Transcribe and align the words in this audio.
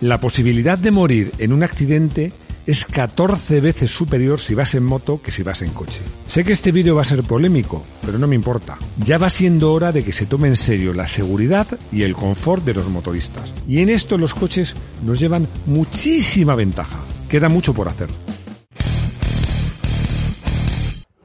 La 0.00 0.18
posibilidad 0.18 0.78
de 0.78 0.92
morir 0.92 1.30
en 1.36 1.52
un 1.52 1.62
accidente 1.62 2.32
es 2.66 2.86
14 2.86 3.60
veces 3.60 3.90
superior 3.90 4.40
si 4.40 4.54
vas 4.54 4.74
en 4.74 4.82
moto 4.82 5.20
que 5.20 5.30
si 5.30 5.42
vas 5.42 5.60
en 5.60 5.72
coche. 5.72 6.00
Sé 6.24 6.42
que 6.42 6.54
este 6.54 6.72
vídeo 6.72 6.94
va 6.94 7.02
a 7.02 7.04
ser 7.04 7.22
polémico, 7.22 7.84
pero 8.00 8.18
no 8.18 8.26
me 8.26 8.34
importa. 8.34 8.78
Ya 8.96 9.18
va 9.18 9.28
siendo 9.28 9.74
hora 9.74 9.92
de 9.92 10.02
que 10.02 10.12
se 10.12 10.24
tome 10.24 10.48
en 10.48 10.56
serio 10.56 10.94
la 10.94 11.06
seguridad 11.06 11.66
y 11.92 12.04
el 12.04 12.14
confort 12.14 12.64
de 12.64 12.72
los 12.72 12.88
motoristas. 12.88 13.52
Y 13.68 13.80
en 13.80 13.90
esto 13.90 14.16
los 14.16 14.34
coches 14.34 14.74
nos 15.04 15.20
llevan 15.20 15.46
muchísima 15.66 16.54
ventaja. 16.54 17.00
Queda 17.28 17.50
mucho 17.50 17.74
por 17.74 17.88
hacer. 17.88 18.08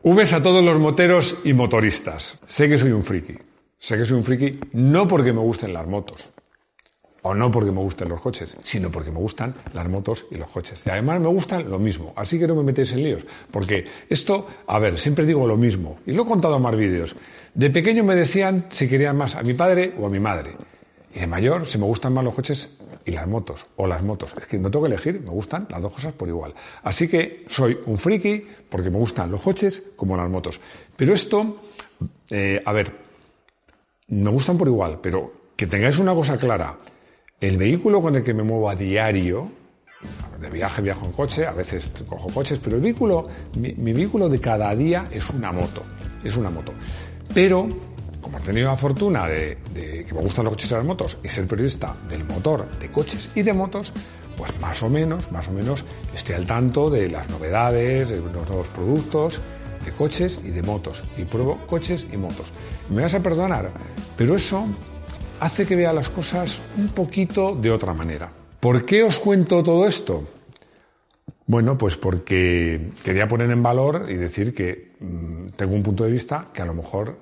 Ubes 0.04 0.34
a 0.34 0.44
todos 0.44 0.62
los 0.62 0.78
moteros 0.80 1.38
y 1.46 1.54
motoristas. 1.54 2.40
Sé 2.46 2.68
que 2.68 2.78
soy 2.78 2.92
un 2.92 3.06
friki. 3.06 3.36
Sé 3.80 3.98
que 3.98 4.04
soy 4.04 4.18
un 4.18 4.24
friki 4.26 4.60
no 4.74 5.08
porque 5.08 5.32
me 5.32 5.40
gusten 5.40 5.72
las 5.72 5.88
motos, 5.88 6.30
o 7.28 7.34
no 7.34 7.50
porque 7.50 7.72
me 7.72 7.80
gusten 7.80 8.08
los 8.10 8.22
coches, 8.22 8.56
sino 8.64 8.92
porque 8.92 9.10
me 9.10 9.18
gustan 9.18 9.56
las 9.74 9.90
motos 9.90 10.28
y 10.30 10.36
los 10.36 10.48
coches. 10.48 10.80
Y 10.86 10.92
además 10.92 11.20
me 11.20 11.28
gustan 11.28 11.68
lo 11.68 11.80
mismo, 11.80 12.14
así 12.16 12.38
que 12.38 12.46
no 12.46 12.56
me 12.56 12.62
metéis 12.62 12.92
en 12.92 13.04
líos, 13.04 13.26
porque 13.50 13.84
esto, 14.08 14.48
a 14.68 14.78
ver, 14.78 15.00
siempre 15.00 15.26
digo 15.26 15.48
lo 15.48 15.58
mismo, 15.58 15.98
y 16.06 16.12
lo 16.12 16.22
he 16.22 16.26
contado 16.28 16.56
en 16.58 16.62
más 16.62 16.76
vídeos. 16.76 17.16
De 17.56 17.72
pequeño 17.72 18.04
me 18.04 18.14
decían 18.14 18.68
si 18.70 18.88
querían 18.88 19.18
más 19.18 19.36
a 19.36 19.42
mi 19.42 19.56
padre 19.56 19.96
o 20.00 20.06
a 20.06 20.10
mi 20.12 20.20
madre. 20.20 20.56
Y 21.16 21.20
de 21.20 21.26
mayor, 21.26 21.66
si 21.66 21.80
me 21.80 21.86
gustan 21.86 22.14
más 22.14 22.24
los 22.24 22.36
coches 22.36 22.70
y 23.06 23.12
las 23.12 23.26
motos, 23.26 23.66
o 23.76 23.88
las 23.88 24.04
motos. 24.04 24.36
Es 24.38 24.46
que 24.46 24.60
no 24.60 24.70
tengo 24.70 24.86
que 24.86 24.94
elegir, 24.94 25.20
me 25.20 25.32
gustan 25.32 25.66
las 25.72 25.82
dos 25.82 25.96
cosas 25.96 26.14
por 26.14 26.30
igual. 26.30 26.54
Así 26.84 27.08
que 27.08 27.46
soy 27.50 27.76
un 27.88 27.98
friki 27.98 28.46
porque 28.70 28.92
me 28.92 29.00
gustan 29.00 29.32
los 29.32 29.42
coches 29.42 29.82
como 29.96 30.16
las 30.16 30.30
motos. 30.30 30.60
Pero 30.96 31.16
esto, 31.16 31.58
eh, 32.30 32.62
a 32.64 32.72
ver, 32.72 32.92
me 34.10 34.30
gustan 34.30 34.60
por 34.60 34.68
igual, 34.68 35.00
pero 35.02 35.34
que 35.56 35.66
tengáis 35.66 35.98
una 35.98 36.14
cosa 36.14 36.38
clara 36.38 36.78
el 37.48 37.58
vehículo 37.58 38.02
con 38.02 38.16
el 38.16 38.24
que 38.24 38.34
me 38.34 38.44
muevo 38.44 38.70
a 38.70 38.76
diario, 38.76 39.50
de 40.40 40.50
viaje 40.50 40.82
viajo 40.82 41.06
en 41.06 41.12
coche, 41.12 41.46
a 41.46 41.52
veces 41.52 41.90
cojo 42.08 42.28
coches, 42.30 42.60
pero 42.62 42.76
el 42.76 42.82
vehículo, 42.82 43.28
mi, 43.58 43.94
vehículo 43.94 44.30
de 44.30 44.40
cada 44.40 44.76
día 44.76 45.06
es 45.12 45.30
una 45.30 45.52
moto, 45.52 45.84
es 46.24 46.36
una 46.36 46.50
moto. 46.50 46.74
Pero, 47.34 47.68
como 48.22 48.38
he 48.38 48.42
tenido 48.42 48.70
la 48.70 48.78
fortuna 48.78 49.28
de, 49.28 49.58
que 49.74 50.14
me 50.14 50.22
gustan 50.22 50.46
los 50.46 50.56
coches 50.56 50.72
y 50.72 50.74
las 50.74 50.86
motos 50.86 51.18
y 51.24 51.28
ser 51.28 51.48
periodista 51.48 51.96
del 52.10 52.26
motor, 52.26 52.68
de 52.80 52.90
coches 52.90 53.30
y 53.36 53.44
de 53.44 53.54
motos, 53.54 53.94
pues 54.38 54.52
más 54.60 54.82
o 54.84 54.90
menos, 54.90 55.32
más 55.32 55.48
o 55.48 55.52
menos 55.52 55.86
estoy 56.14 56.36
al 56.36 56.46
tanto 56.46 56.90
de 56.90 57.10
las 57.10 57.30
novedades, 57.30 58.10
de 58.10 58.18
los 58.18 58.34
nuevos 58.34 58.68
productos, 58.70 59.40
de 59.86 59.92
coches 59.92 60.40
y 60.44 60.50
de 60.50 60.62
motos. 60.62 61.02
Y 61.18 61.24
pruebo 61.24 61.58
coches 61.68 62.06
y 62.12 62.18
motos. 62.18 62.48
Me 62.90 63.04
vas 63.04 63.14
a 63.14 63.22
perdonar, 63.22 63.72
pero 64.18 64.36
eso 64.36 64.66
hace 65.46 65.64
que 65.66 65.76
vea 65.76 65.94
las 65.94 66.10
cosas 66.10 66.60
un 66.76 66.88
poquito 66.88 67.56
de 67.56 67.70
otra 67.70 67.94
manera. 67.94 68.32
¿Por 68.60 68.84
qué 68.84 69.04
os 69.04 69.20
cuento 69.20 69.62
todo 69.62 69.88
esto? 69.88 70.28
Bueno, 71.46 71.78
pues 71.78 71.98
porque 71.98 72.90
quería 73.04 73.28
poner 73.28 73.52
en 73.52 73.62
valor 73.62 74.08
y 74.10 74.16
decir 74.16 74.56
que 74.56 74.94
mm, 75.00 75.50
tengo 75.56 75.76
un 75.76 75.84
punto 75.84 76.04
de 76.04 76.10
vista 76.10 76.48
que 76.52 76.64
a 76.64 76.66
lo 76.66 76.74
mejor 76.74 77.20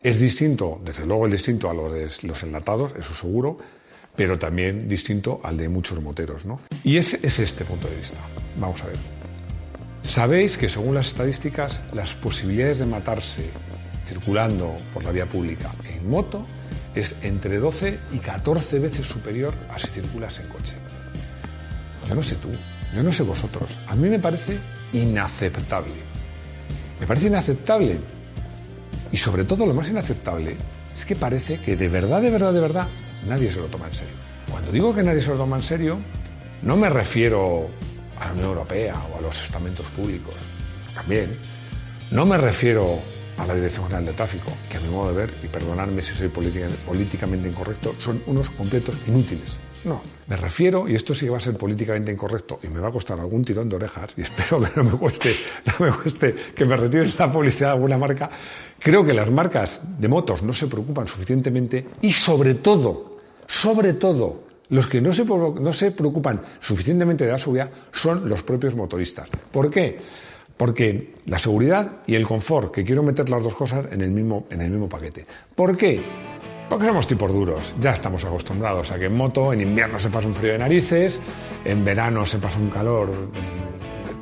es 0.00 0.20
distinto, 0.20 0.80
desde 0.84 1.04
luego 1.04 1.26
es 1.26 1.32
distinto 1.32 1.68
a 1.68 1.74
los, 1.74 2.22
los 2.22 2.42
enlatados, 2.44 2.94
eso 2.96 3.12
seguro, 3.12 3.58
pero 4.14 4.38
también 4.38 4.88
distinto 4.88 5.40
al 5.42 5.56
de 5.56 5.68
muchos 5.68 6.00
moteros, 6.00 6.44
¿no? 6.44 6.60
Y 6.84 6.98
es, 6.98 7.14
es 7.14 7.40
este 7.40 7.64
punto 7.64 7.88
de 7.88 7.96
vista. 7.96 8.18
Vamos 8.56 8.80
a 8.84 8.86
ver. 8.86 8.98
Sabéis 10.02 10.56
que 10.56 10.68
según 10.68 10.94
las 10.94 11.08
estadísticas, 11.08 11.80
las 11.92 12.14
posibilidades 12.14 12.78
de 12.78 12.86
matarse 12.86 13.42
circulando 14.06 14.76
por 14.92 15.02
la 15.02 15.10
vía 15.10 15.26
pública 15.26 15.72
en 15.92 16.08
moto 16.08 16.46
es 16.94 17.16
entre 17.22 17.58
12 17.58 17.98
y 18.12 18.18
14 18.18 18.78
veces 18.78 19.06
superior 19.06 19.54
a 19.72 19.78
si 19.78 19.88
circulas 19.88 20.38
en 20.38 20.48
coche. 20.48 20.76
Yo 22.08 22.14
no 22.14 22.22
sé 22.22 22.36
tú, 22.36 22.48
yo 22.94 23.02
no 23.02 23.12
sé 23.12 23.22
vosotros. 23.22 23.70
A 23.86 23.94
mí 23.94 24.08
me 24.08 24.18
parece 24.18 24.58
inaceptable. 24.92 25.94
Me 27.00 27.06
parece 27.06 27.26
inaceptable. 27.26 27.98
Y 29.10 29.16
sobre 29.16 29.44
todo 29.44 29.66
lo 29.66 29.74
más 29.74 29.88
inaceptable 29.88 30.56
es 30.94 31.04
que 31.04 31.16
parece 31.16 31.60
que 31.60 31.76
de 31.76 31.88
verdad, 31.88 32.20
de 32.22 32.30
verdad, 32.30 32.52
de 32.52 32.60
verdad, 32.60 32.88
nadie 33.26 33.50
se 33.50 33.60
lo 33.60 33.66
toma 33.66 33.86
en 33.88 33.94
serio. 33.94 34.14
Cuando 34.50 34.70
digo 34.70 34.94
que 34.94 35.02
nadie 35.02 35.20
se 35.20 35.30
lo 35.30 35.36
toma 35.36 35.56
en 35.56 35.62
serio, 35.62 35.98
no 36.62 36.76
me 36.76 36.88
refiero 36.88 37.68
a 38.18 38.26
la 38.26 38.32
Unión 38.32 38.48
Europea 38.48 38.94
o 39.12 39.18
a 39.18 39.20
los 39.20 39.42
estamentos 39.42 39.86
públicos. 39.90 40.34
También. 40.94 41.36
No 42.10 42.26
me 42.26 42.36
refiero 42.36 43.00
a 43.38 43.46
la 43.46 43.54
Dirección 43.54 43.84
General 43.86 44.06
de 44.06 44.12
Tráfico, 44.12 44.52
que 44.68 44.76
a 44.76 44.80
mi 44.80 44.88
modo 44.88 45.08
de 45.08 45.14
ver, 45.14 45.34
y 45.42 45.48
perdonadme 45.48 46.02
si 46.02 46.14
soy 46.14 46.28
políticamente 46.28 47.48
incorrecto, 47.48 47.94
son 48.00 48.22
unos 48.26 48.50
completos 48.50 48.96
inútiles. 49.06 49.58
No, 49.84 50.00
me 50.28 50.36
refiero, 50.36 50.88
y 50.88 50.94
esto 50.94 51.14
sí 51.14 51.28
va 51.28 51.36
a 51.36 51.40
ser 51.40 51.56
políticamente 51.58 52.10
incorrecto 52.10 52.58
y 52.62 52.68
me 52.68 52.80
va 52.80 52.88
a 52.88 52.92
costar 52.92 53.20
algún 53.20 53.44
tirón 53.44 53.68
de 53.68 53.76
orejas, 53.76 54.12
y 54.16 54.20
espero 54.22 54.60
que 54.62 54.70
no 54.76 54.84
me 54.84 54.98
cueste, 54.98 55.36
no 55.66 55.86
me 55.86 55.92
cueste 55.92 56.34
que 56.54 56.64
me 56.64 56.76
retire 56.76 57.06
la 57.18 57.30
publicidad 57.30 57.68
de 57.68 57.74
alguna 57.74 57.98
marca, 57.98 58.30
creo 58.78 59.04
que 59.04 59.12
las 59.12 59.30
marcas 59.30 59.80
de 59.98 60.08
motos 60.08 60.42
no 60.42 60.52
se 60.52 60.66
preocupan 60.66 61.06
suficientemente 61.06 61.86
y 62.00 62.12
sobre 62.12 62.54
todo, 62.54 63.18
sobre 63.46 63.92
todo, 63.94 64.44
los 64.70 64.86
que 64.86 65.02
no 65.02 65.12
se, 65.12 65.24
no 65.26 65.72
se 65.72 65.90
preocupan 65.90 66.40
suficientemente 66.60 67.26
de 67.26 67.32
la 67.32 67.38
seguridad 67.38 67.70
son 67.92 68.26
los 68.26 68.42
propios 68.42 68.74
motoristas. 68.74 69.28
¿Por 69.52 69.70
qué? 69.70 69.98
Porque 70.56 71.14
la 71.26 71.38
seguridad 71.38 72.02
y 72.06 72.14
el 72.14 72.26
confort, 72.26 72.72
que 72.72 72.84
quiero 72.84 73.02
meter 73.02 73.28
las 73.28 73.42
dos 73.42 73.54
cosas 73.54 73.86
en 73.90 74.00
el 74.00 74.10
mismo, 74.10 74.46
en 74.50 74.60
el 74.60 74.70
mismo 74.70 74.88
paquete. 74.88 75.26
¿Por 75.54 75.76
qué? 75.76 76.00
Porque 76.68 76.86
somos 76.86 77.06
tipos 77.06 77.32
duros, 77.32 77.74
ya 77.80 77.92
estamos 77.92 78.24
acostumbrados 78.24 78.90
a 78.90 78.98
que 78.98 79.06
en 79.06 79.16
moto 79.16 79.52
en 79.52 79.60
invierno 79.60 79.98
se 79.98 80.08
pasa 80.08 80.26
un 80.26 80.34
frío 80.34 80.52
de 80.52 80.58
narices, 80.58 81.20
en 81.64 81.84
verano 81.84 82.24
se 82.24 82.38
pasa 82.38 82.58
un 82.58 82.70
calor 82.70 83.10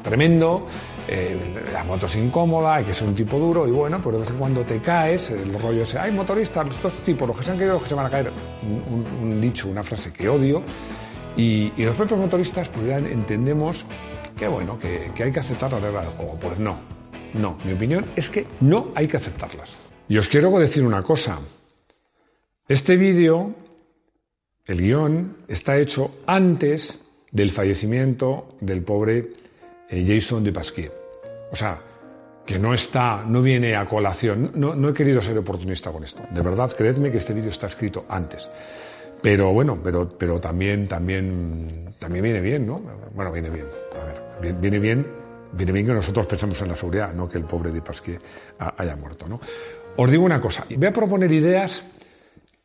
tremendo, 0.03 0.67
eh, 1.07 1.39
la 1.73 1.85
moto 1.85 2.07
es 2.07 2.17
incómoda, 2.17 2.77
hay 2.77 2.85
que 2.85 2.95
ser 2.95 3.07
un 3.07 3.15
tipo 3.15 3.39
duro 3.39 3.69
y 3.69 3.71
bueno, 3.71 4.01
pues 4.03 4.15
de 4.15 4.21
vez 4.21 4.31
en 4.31 4.37
cuando 4.39 4.63
te 4.63 4.79
caes, 4.79 5.31
el 5.31 5.53
rollo 5.55 5.83
es, 5.83 5.95
hay 5.95 6.11
motoristas, 6.11 6.67
dos 6.83 6.93
tipos, 7.05 7.29
los 7.29 7.37
que 7.37 7.45
se 7.45 7.53
han 7.53 7.59
caído, 7.59 7.75
los 7.75 7.83
que 7.85 7.91
se 7.91 7.95
van 7.95 8.07
a 8.07 8.11
caer, 8.11 8.33
un, 9.23 9.41
dicho, 9.41 9.69
una 9.69 9.85
frase 9.85 10.13
que 10.13 10.29
odio, 10.29 10.63
y 11.37 11.71
los 11.79 11.95
propios 11.95 12.19
motoristas 12.19 12.69
pues 12.69 12.87
ya 12.87 12.99
entendemos 12.99 13.87
que 14.43 14.49
bueno, 14.49 14.77
que, 14.77 15.23
hay 15.23 15.31
que 15.31 15.39
aceptar 15.39 15.71
las 15.71 15.81
reglas 15.81 16.05
del 16.05 16.15
juego. 16.15 16.37
Pues 16.41 16.59
no, 16.59 16.81
no, 17.35 17.57
mi 17.65 17.75
opinión 17.75 18.07
es 18.17 18.29
que 18.29 18.45
no 18.61 18.89
hay 18.97 19.07
que 19.07 19.17
aceptarlas. 19.17 19.71
Y 20.09 20.19
os 20.19 20.27
quiero 20.27 20.51
decir 20.59 20.85
una 20.85 21.05
cosa. 21.05 21.39
Este 22.67 22.97
vídeo, 22.97 23.55
el 24.65 24.81
guion, 24.81 25.37
está 25.47 25.79
hecho 25.79 26.23
antes 26.27 26.99
del 27.31 27.53
fallecimiento 27.53 28.57
del 28.61 28.83
pobre 28.83 29.33
eh, 29.89 30.05
Jason 30.05 30.43
Dupasquier. 30.43 30.93
O 31.53 31.55
sea, 31.55 31.81
que 32.45 32.59
no 32.59 32.75
está, 32.75 33.25
no 33.25 33.43
viene 33.43 33.77
a 33.77 33.87
colación. 33.87 34.51
No, 34.57 34.75
no 34.75 34.89
he 34.89 34.93
querido 34.93 35.23
ser 35.23 35.39
oportunista 35.39 35.93
con 35.93 36.03
esto. 36.03 36.21
De 36.33 36.43
verdad, 36.43 36.75
creedme 36.77 37.13
que 37.13 37.19
este 37.19 37.33
vídeo 37.33 37.51
está 37.51 37.69
escrito 37.69 38.07
antes. 38.09 38.51
Pero 39.23 39.53
bueno, 39.53 39.79
pero, 39.83 40.09
pero 40.19 40.41
también, 40.41 40.89
también, 40.89 41.95
también 42.01 42.25
viene 42.25 42.41
bien, 42.41 42.67
¿no? 42.67 42.83
Bueno, 43.15 43.31
viene 43.31 43.51
bien. 43.51 43.67
A 44.01 44.41
ver, 44.41 44.55
viene 44.55 44.81
bien, 44.81 45.07
viene 45.53 45.71
bien 45.71 45.87
que 45.87 45.95
nosotros 45.95 46.27
pensemos 46.27 46.61
en 46.61 46.69
la 46.69 46.75
seguridad, 46.77 47.15
no 47.15 47.29
que 47.29 47.39
el 47.39 47.45
pobre 47.45 47.71
de 47.71 47.81
Pasquier 47.81 48.21
haya 48.59 48.97
muerto, 48.97 49.29
¿no? 49.29 49.41
Os 49.97 50.11
digo 50.11 50.25
una 50.25 50.41
cosa, 50.41 50.67
voy 50.69 50.87
a 50.87 50.93
proponer 50.93 51.31
ideas 51.31 51.85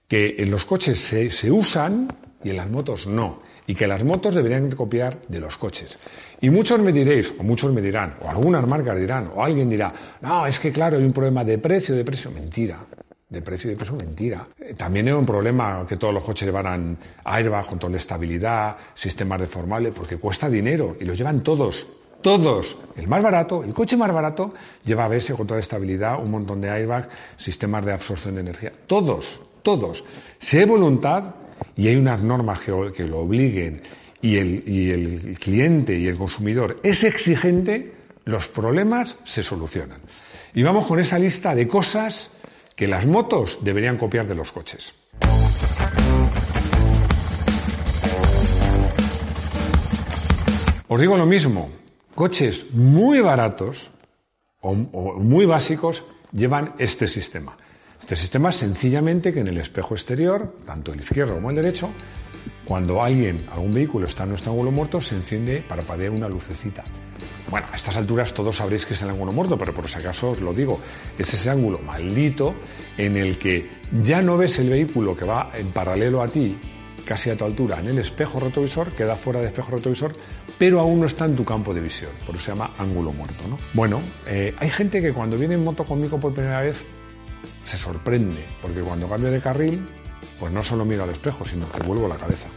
que 0.08 0.36
en 0.40 0.50
los 0.50 0.66
coches 0.66 1.00
se, 1.00 1.30
se 1.30 1.52
usan 1.52 2.08
y 2.44 2.50
en 2.50 2.58
las 2.58 2.70
motos 2.72 3.06
no, 3.06 3.42
y 3.68 3.76
que 3.76 3.86
las 3.86 4.04
motos 4.04 4.34
deberían 4.34 4.72
copiar 4.72 5.20
de 5.28 5.40
los 5.40 5.58
coches. 5.58 6.00
Y 6.42 6.50
muchos 6.50 6.80
me 6.80 6.92
diréis, 6.92 7.36
o 7.38 7.44
muchos 7.44 7.72
me 7.72 7.82
dirán, 7.82 8.16
o 8.22 8.30
algunas 8.30 8.66
marcas 8.66 8.98
dirán, 9.00 9.30
o 9.36 9.44
alguien 9.44 9.70
dirá, 9.70 9.94
no, 10.22 10.48
es 10.48 10.60
que 10.60 10.72
claro, 10.72 10.98
hay 10.98 11.04
un 11.04 11.14
problema 11.14 11.44
de 11.44 11.60
precio, 11.60 11.94
de 11.96 12.04
precio. 12.04 12.32
Mentira 12.32 12.80
de 13.30 13.42
precio 13.42 13.70
y 13.70 13.74
de 13.74 13.80
peso, 13.80 13.96
mentira. 13.96 14.48
Eh, 14.60 14.74
también 14.74 15.08
era 15.08 15.18
un 15.18 15.26
problema 15.26 15.86
que 15.88 15.98
todos 15.98 16.14
los 16.14 16.24
coches 16.24 16.46
llevaran 16.46 16.98
airbag, 17.26 17.66
control 17.66 17.92
de 17.94 17.98
estabilidad, 17.98 18.78
sistemas 18.94 19.42
deformables, 19.42 19.94
porque 19.94 20.18
cuesta 20.18 20.50
dinero 20.50 20.96
y 21.00 21.06
lo 21.06 21.14
llevan 21.14 21.42
todos. 21.42 21.88
Todos. 22.22 22.78
El 22.96 23.08
más 23.08 23.22
barato, 23.22 23.64
el 23.64 23.74
coche 23.74 23.96
más 23.96 24.12
barato, 24.12 24.54
lleva 24.84 25.06
ABS, 25.06 25.34
control 25.34 25.58
de 25.58 25.62
estabilidad, 25.62 26.20
un 26.22 26.32
montón 26.32 26.62
de 26.62 26.70
airbag, 26.70 27.10
sistemas 27.38 27.86
de 27.86 27.94
absorción 27.94 28.36
de 28.36 28.42
energía. 28.42 28.74
Todos, 28.88 29.40
todos. 29.62 30.04
Si 30.40 30.58
hay 30.58 30.66
voluntad, 30.66 31.36
y 31.76 31.88
hay 31.88 31.96
unas 31.96 32.22
normas 32.22 32.60
que, 32.62 33.04
lo 33.04 33.20
obliguen 33.20 33.82
y 34.22 34.38
el, 34.38 34.64
y 34.68 34.90
el 34.90 35.38
cliente 35.40 35.98
y 35.98 36.08
el 36.08 36.18
consumidor 36.18 36.80
es 36.84 37.04
exigente, 37.04 37.94
los 38.26 38.48
problemas 38.48 39.16
se 39.24 39.44
solucionan. 39.44 40.00
Y 40.54 40.64
vamos 40.64 40.88
con 40.88 41.00
esa 41.00 41.20
lista 41.20 41.54
de 41.54 41.68
cosas 41.68 42.32
que 42.78 42.88
las 42.88 43.08
motos 43.08 43.58
deberían 43.62 43.98
copiar 43.98 44.28
de 44.28 44.36
los 44.36 44.52
coches. 44.52 44.94
Os 50.88 51.02
digo 51.02 51.18
lo 51.18 51.26
mismo, 51.26 51.72
coches 52.14 52.68
muy 52.72 53.20
baratos 53.20 53.90
o, 54.62 54.76
muy 54.76 55.46
básicos 55.46 56.06
llevan 56.32 56.76
este 56.78 57.08
sistema. 57.08 57.58
Este 58.00 58.16
sistema 58.16 58.52
sencillamente 58.52 59.34
que 59.34 59.40
en 59.40 59.48
el 59.48 59.58
espejo 59.58 59.96
exterior, 59.96 60.56
tanto 60.66 60.94
el 60.94 61.00
izquierdo 61.00 61.34
como 61.34 61.50
el 61.50 61.56
derecho, 61.56 61.90
cuando 62.68 63.02
alguien, 63.02 63.46
algún 63.52 63.72
vehículo 63.72 64.08
está 64.08 64.24
en 64.24 64.30
nuestro 64.30 64.52
ángulo 64.52 64.72
muerto, 64.72 65.00
se 65.00 65.16
enciende, 65.16 65.62
para 65.62 65.82
parpadear 65.82 66.12
una 66.12 66.28
lucecita. 66.28 66.84
Bueno, 67.50 67.68
a 67.72 67.76
estas 67.76 67.96
alturas 67.96 68.34
todos 68.34 68.58
sabréis 68.58 68.86
que 68.86 68.94
es 68.94 69.02
el 69.02 69.10
ángulo 69.10 69.32
muerto, 69.32 69.58
pero 69.58 69.74
por 69.74 69.88
si 69.88 69.98
acaso 69.98 70.32
os 70.32 70.42
lo 70.42 70.54
digo, 70.54 70.80
es 71.18 71.34
ese 71.34 71.50
ángulo 71.50 71.80
maldito 71.80 72.56
en 72.98 73.16
el 73.16 73.38
que 73.38 73.70
ya 74.02 74.22
no 74.22 74.36
ves 74.38 74.60
el 74.60 74.70
vehículo 74.70 75.16
que 75.16 75.24
va 75.24 75.52
en 75.56 75.72
paralelo 75.72 76.22
a 76.22 76.28
ti 76.28 76.58
casi 77.06 77.30
a 77.30 77.38
tu 77.38 77.46
altura 77.46 77.80
en 77.80 77.88
el 77.88 78.00
espejo 78.00 78.40
retrovisor, 78.42 78.92
queda 78.92 79.16
fuera 79.16 79.40
del 79.40 79.48
espejo 79.48 79.72
retrovisor, 79.72 80.12
pero 80.58 80.82
aún 80.82 81.00
no 81.00 81.06
está 81.06 81.24
en 81.24 81.38
tu 81.38 81.46
campo 81.46 81.74
de 81.74 81.80
visión. 81.80 82.12
Por 82.26 82.36
eso 82.36 82.46
se 82.46 82.52
llama 82.52 82.72
ángulo 82.78 83.14
muerto. 83.14 83.48
¿no? 83.48 83.58
Bueno, 83.74 84.02
eh, 84.28 84.54
hay 84.60 84.70
gente 84.70 85.02
que 85.02 85.14
cuando 85.14 85.38
viene 85.38 85.54
en 85.54 85.64
moto 85.64 85.86
conmigo 85.86 86.20
por 86.20 86.34
primera 86.34 86.62
vez 86.62 86.84
se 87.64 87.78
sorprende, 87.78 88.44
porque 88.62 88.82
cuando 88.82 89.08
cambio 89.08 89.32
de 89.32 89.40
carril, 89.40 89.88
pues 90.40 90.52
no 90.52 90.64
solo 90.64 90.86
miro 90.86 91.04
al 91.04 91.10
espejo, 91.10 91.46
sino 91.46 91.70
que 91.72 91.84
vuelvo 91.84 92.08
la 92.08 92.18
cabeza. 92.18 92.48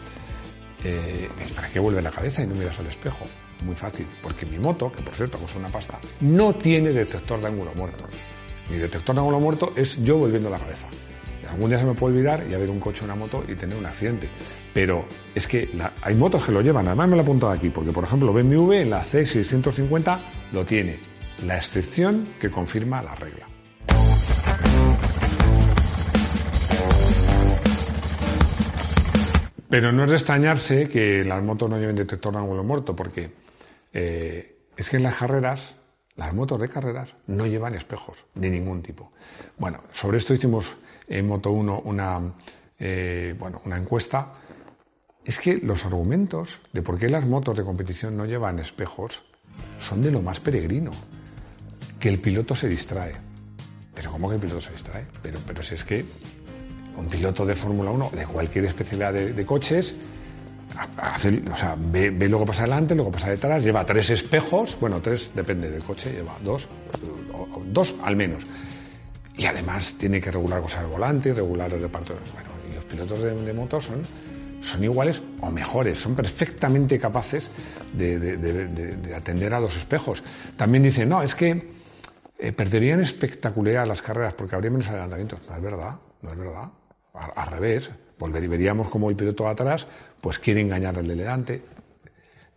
Eh, 0.84 1.28
¿Para 1.54 1.68
qué 1.68 1.78
vuelve 1.78 2.02
la 2.02 2.10
cabeza 2.10 2.42
y 2.42 2.46
no 2.46 2.54
miras 2.54 2.78
al 2.78 2.86
espejo? 2.86 3.24
Muy 3.64 3.76
fácil, 3.76 4.06
porque 4.22 4.46
mi 4.46 4.58
moto, 4.58 4.90
que 4.90 5.02
por 5.02 5.14
cierto 5.14 5.38
cuesta 5.38 5.58
una 5.58 5.68
pasta, 5.68 5.98
no 6.20 6.54
tiene 6.54 6.90
detector 6.90 7.40
de 7.40 7.48
ángulo 7.48 7.72
muerto. 7.74 8.04
Mi 8.70 8.78
detector 8.78 9.14
de 9.14 9.20
ángulo 9.20 9.40
muerto 9.40 9.72
es 9.76 10.02
yo 10.02 10.16
volviendo 10.16 10.48
la 10.48 10.58
cabeza. 10.58 10.86
Algún 11.50 11.68
día 11.68 11.80
se 11.80 11.84
me 11.84 11.94
puede 11.94 12.14
olvidar 12.14 12.46
y 12.48 12.54
haber 12.54 12.70
un 12.70 12.78
coche 12.78 13.04
una 13.04 13.14
moto 13.14 13.44
y 13.48 13.54
tener 13.56 13.76
un 13.76 13.84
accidente. 13.84 14.28
Pero 14.72 15.04
es 15.34 15.48
que 15.48 15.68
hay 16.00 16.14
motos 16.14 16.44
que 16.44 16.52
lo 16.52 16.60
llevan, 16.60 16.86
además 16.86 17.08
me 17.08 17.16
lo 17.16 17.22
he 17.22 17.24
apuntado 17.24 17.52
aquí, 17.52 17.70
porque 17.70 17.92
por 17.92 18.04
ejemplo 18.04 18.32
BMW 18.32 18.72
en 18.74 18.90
la 18.90 19.02
C650 19.02 20.20
lo 20.52 20.64
tiene. 20.64 21.00
La 21.44 21.56
excepción 21.56 22.28
que 22.38 22.50
confirma 22.50 23.02
la 23.02 23.14
regla. 23.16 23.48
Pero 29.70 29.92
no 29.92 30.02
es 30.02 30.10
de 30.10 30.16
extrañarse 30.16 30.88
que 30.88 31.22
las 31.22 31.40
motos 31.44 31.70
no 31.70 31.78
lleven 31.78 31.94
detector 31.94 32.32
de 32.32 32.40
ángulo 32.40 32.64
muerto, 32.64 32.96
porque 32.96 33.30
eh, 33.92 34.56
es 34.76 34.90
que 34.90 34.96
en 34.96 35.04
las 35.04 35.14
carreras, 35.14 35.76
las 36.16 36.34
motos 36.34 36.60
de 36.60 36.68
carreras 36.68 37.10
no 37.28 37.46
llevan 37.46 37.76
espejos 37.76 38.24
de 38.34 38.50
ningún 38.50 38.82
tipo. 38.82 39.12
Bueno, 39.58 39.84
sobre 39.92 40.18
esto 40.18 40.34
hicimos 40.34 40.76
en 41.06 41.28
Moto 41.28 41.52
1 41.52 41.82
una, 41.84 42.20
eh, 42.80 43.36
bueno, 43.38 43.62
una 43.64 43.78
encuesta, 43.78 44.32
es 45.24 45.38
que 45.38 45.58
los 45.58 45.84
argumentos 45.84 46.60
de 46.72 46.82
por 46.82 46.98
qué 46.98 47.08
las 47.08 47.24
motos 47.24 47.56
de 47.56 47.62
competición 47.62 48.16
no 48.16 48.24
llevan 48.24 48.58
espejos 48.58 49.22
son 49.78 50.02
de 50.02 50.10
lo 50.10 50.20
más 50.20 50.40
peregrino. 50.40 50.90
Que 52.00 52.08
el 52.08 52.18
piloto 52.18 52.56
se 52.56 52.68
distrae. 52.68 53.12
Pero 53.94 54.10
¿cómo 54.10 54.28
que 54.28 54.34
el 54.34 54.40
piloto 54.40 54.62
se 54.62 54.72
distrae? 54.72 55.04
Pero, 55.22 55.38
pero 55.46 55.62
si 55.62 55.74
es 55.74 55.84
que 55.84 56.04
un 57.00 57.08
piloto 57.08 57.44
de 57.44 57.54
Fórmula 57.54 57.90
1, 57.90 58.10
de 58.14 58.26
cualquier 58.26 58.66
especialidad 58.66 59.12
de, 59.12 59.44
coches, 59.44 59.94
ve, 61.90 62.10
ve, 62.10 62.30
que 62.30 62.46
pasa 62.46 62.62
delante, 62.62 62.94
lo 62.94 63.04
que 63.06 63.10
pasa 63.10 63.30
detrás, 63.30 63.64
lleva 63.64 63.84
tres 63.84 64.10
espejos, 64.10 64.76
bueno, 64.80 65.00
tres 65.00 65.30
depende 65.34 65.70
del 65.70 65.82
coche, 65.82 66.12
lleva 66.12 66.36
dos, 66.44 66.68
dos 67.66 67.94
al 68.02 68.16
menos. 68.16 68.44
Y 69.36 69.46
además 69.46 69.94
tiene 69.98 70.20
que 70.20 70.30
regular 70.30 70.60
cosas 70.60 70.80
al 70.80 70.88
volante, 70.88 71.32
regular 71.32 71.72
el 71.72 71.80
reparto. 71.80 72.14
Bueno, 72.34 72.50
y 72.70 72.74
los 72.74 72.84
pilotos 72.84 73.22
de, 73.22 73.52
moto 73.54 73.80
son, 73.80 74.02
son 74.60 74.84
iguales 74.84 75.22
o 75.40 75.50
mejores, 75.50 75.98
son 75.98 76.14
perfectamente 76.14 76.98
capaces 76.98 77.48
de, 77.94 79.14
atender 79.16 79.54
a 79.54 79.60
los 79.60 79.76
espejos. 79.76 80.22
También 80.56 80.82
dicen, 80.82 81.08
no, 81.08 81.22
es 81.22 81.34
que 81.34 81.70
eh, 82.38 82.52
perderían 82.52 83.00
espectacularidad 83.00 83.86
las 83.86 84.02
carreras 84.02 84.34
porque 84.34 84.54
habría 84.54 84.70
menos 84.70 84.88
adelantamientos. 84.88 85.40
No 85.48 85.56
es 85.56 85.62
verdad, 85.62 85.94
no 86.22 86.32
es 86.32 86.38
verdad. 86.38 86.68
Al, 87.14 87.46
revés, 87.48 87.90
veríamos 88.18 88.88
como 88.88 89.10
el 89.10 89.16
piloto 89.16 89.48
atrás 89.48 89.86
pues 90.20 90.38
quiere 90.38 90.60
engañar 90.60 90.98
al 90.98 91.06
de 91.06 91.16
delante. 91.16 91.62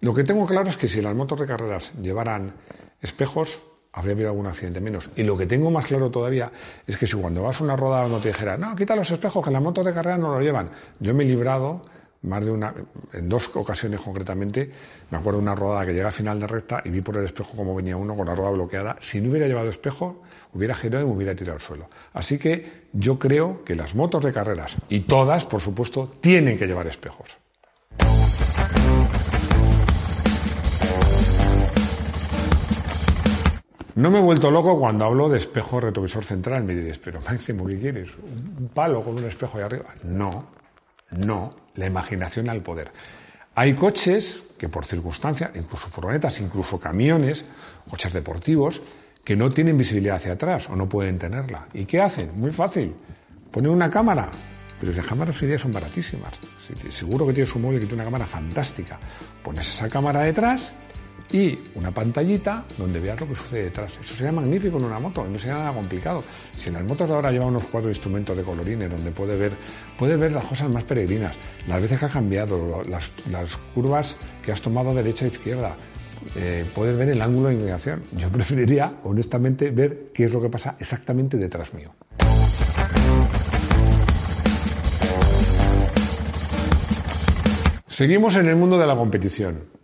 Lo 0.02 0.14
que 0.14 0.24
tengo 0.24 0.46
claro 0.46 0.70
es 0.70 0.78
que 0.78 0.88
si 0.88 1.02
las 1.02 1.16
motos 1.16 1.40
de 1.40 1.46
carreras 1.46 1.94
llevaran 2.02 2.54
espejos, 3.02 3.62
habría 3.94 4.14
habido 4.14 4.30
algún 4.30 4.48
accidente 4.48 4.82
menos. 4.82 5.10
Y 5.16 5.24
lo 5.24 5.38
que 5.38 5.46
tengo 5.46 5.72
más 5.72 5.86
claro 5.86 6.12
todavía 6.12 6.52
es 6.86 6.98
que 6.98 7.08
si 7.08 7.16
cuando 7.16 7.44
vas 7.44 7.62
a 7.62 7.64
una 7.64 7.76
rodada 7.76 8.08
no 8.08 8.20
te 8.20 8.30
dijera, 8.30 8.58
no, 8.58 8.76
quita 8.76 8.96
los 8.96 9.10
espejos, 9.12 9.44
que 9.46 9.52
las 9.52 9.62
motos 9.62 9.86
de 9.86 9.94
carrera 9.94 10.18
no 10.18 10.34
lo 10.34 10.42
llevan. 10.42 10.70
Yo 11.00 11.14
me 11.14 11.24
he 11.24 11.28
librado 11.28 11.82
más 12.24 12.46
de 12.46 12.52
una, 12.52 12.74
en 13.14 13.30
dos 13.30 13.50
ocasiones 13.54 14.00
concretamente, 14.00 14.72
me 15.12 15.18
acuerdo 15.18 15.40
de 15.40 15.44
una 15.44 15.56
rodada 15.56 15.86
que 15.86 15.94
llega 15.94 16.10
a 16.10 16.12
final 16.12 16.40
de 16.40 16.48
recta 16.48 16.82
y 16.84 16.90
vi 16.90 17.02
por 17.02 17.18
el 17.18 17.26
espejo 17.26 17.56
cómo 17.56 17.76
venía 17.76 17.96
uno 17.96 18.16
con 18.16 18.28
la 18.28 18.36
rueda 18.36 18.52
bloqueada. 18.52 18.98
Si 19.02 19.22
no 19.22 19.30
hubiera 19.30 19.48
llevado 19.48 19.70
espejo, 19.70 20.24
hubiera 20.54 20.74
girado 20.74 21.06
y 21.06 21.08
me 21.08 21.14
hubiera 21.16 21.36
tirado 21.36 21.58
al 21.58 21.62
suelo. 21.62 21.90
Así 22.14 22.40
que 22.40 22.88
yo 22.94 23.20
creo 23.20 23.64
que 23.64 23.76
las 23.76 23.96
motos 23.96 24.24
de 24.24 24.34
carreras, 24.34 24.76
y 24.90 25.02
todas, 25.02 25.46
por 25.46 25.62
supuesto, 25.62 26.12
tienen 26.20 26.58
que 26.58 26.68
llevar 26.68 26.88
espejos. 26.88 27.38
No 33.96 34.10
me 34.10 34.18
he 34.18 34.22
vuelto 34.22 34.50
loco 34.50 34.80
cuando 34.80 35.06
hablo 35.06 35.30
de 35.30 35.38
espejo 35.38 35.80
retrovisor 35.80 36.26
central. 36.26 36.64
Me 36.64 36.74
diréis, 36.74 36.98
pero 36.98 37.22
Máximo, 37.22 37.68
¿qué 37.68 37.78
quieres? 37.78 38.10
¿Un 38.18 38.70
palo 38.74 39.04
con 39.04 39.16
un 39.16 39.24
espejo 39.24 39.60
ahí 39.60 39.64
arriba? 39.64 39.86
No, 40.04 40.48
no. 41.12 41.63
La 41.76 41.86
imaginación 41.86 42.50
al 42.50 42.62
poder. 42.62 42.92
Hay 43.56 43.74
coches 43.74 44.44
que 44.58 44.70
por 44.70 44.86
circunstancias, 44.86 45.52
incluso 45.56 45.88
furgonetas, 45.88 46.40
incluso 46.40 46.80
camiones, 46.80 47.46
coches 47.90 48.14
deportivos, 48.14 48.82
que 49.24 49.36
no 49.36 49.50
tienen 49.52 49.78
visibilidad 49.78 50.18
hacia 50.18 50.34
atrás 50.34 50.70
o 50.70 50.76
no 50.76 50.90
pueden 50.90 51.20
tenerla. 51.20 51.68
¿Y 51.74 51.86
qué 51.86 52.02
hacen? 52.02 52.32
Muy 52.36 52.52
fácil. 52.52 52.94
Ponen 53.52 53.72
una 53.72 53.90
cámara. 53.90 54.30
Pero 54.80 54.92
las 54.92 55.06
cámaras 55.06 55.42
hoy 55.42 55.48
día 55.48 55.60
son 55.60 55.72
baratísimas. 55.72 56.34
Seguro 56.90 57.26
que 57.28 57.34
tienes 57.34 57.56
un 57.56 57.62
móvil 57.62 57.80
que 57.80 57.86
tiene 57.86 58.02
una 58.02 58.06
cámara 58.06 58.26
fantástica. 58.26 59.00
Pones 59.42 59.68
esa 59.68 59.88
cámara 59.88 60.22
detrás 60.22 60.74
y 61.32 61.58
una 61.76 61.92
pantallita 61.92 62.66
donde 62.78 63.00
veas 63.00 63.20
lo 63.20 63.28
que 63.28 63.36
sucede 63.36 63.64
detrás. 63.66 63.92
Eso 64.02 64.16
sería 64.16 64.32
magnífico 64.32 64.78
en 64.78 64.86
una 64.86 65.00
moto, 65.00 65.26
no 65.26 65.38
sería 65.38 65.58
nada 65.58 65.74
complicado. 65.74 66.24
Si 66.58 66.70
en 66.70 66.76
las 66.76 66.84
motos 66.84 67.08
de 67.08 67.16
ahora 67.16 67.32
lleva 67.32 67.46
unos 67.46 67.64
cuatro 67.64 67.90
instrumentos 67.90 68.36
de 68.38 68.44
colorines 68.44 68.90
donde 68.90 69.12
puede 69.12 69.36
ver, 69.36 69.54
puede 69.98 70.16
ver 70.16 70.32
las 70.32 70.46
cosas 70.46 70.70
más 70.70 70.84
peregrinas, 70.84 71.36
las 71.68 71.82
veces 71.82 72.00
que 72.00 72.06
ha 72.06 72.10
cambiado, 72.10 72.84
las, 72.84 73.12
curvas 73.74 74.16
que 74.44 74.52
has 74.52 74.62
tomado 74.62 74.94
derecha 74.94 75.26
e 75.26 75.30
izquierda, 75.30 75.76
eh, 76.36 76.66
puedes 76.74 76.98
ver 76.98 77.10
el 77.10 77.22
ángulo 77.22 77.50
de 77.50 77.56
inclinación. 77.56 78.04
Yo 78.14 78.30
preferiría, 78.32 79.00
honestamente, 79.04 79.72
ver 79.72 80.12
qué 80.14 80.26
es 80.26 80.34
lo 80.34 80.42
que 80.42 80.50
pasa 80.50 80.76
exactamente 80.80 81.38
detrás 81.38 81.74
mío. 81.74 81.94
Seguimos 87.88 88.36
en 88.38 88.48
el 88.48 88.56
mundo 88.56 88.80
de 88.80 88.88
la 88.88 88.96
competición. 88.96 89.83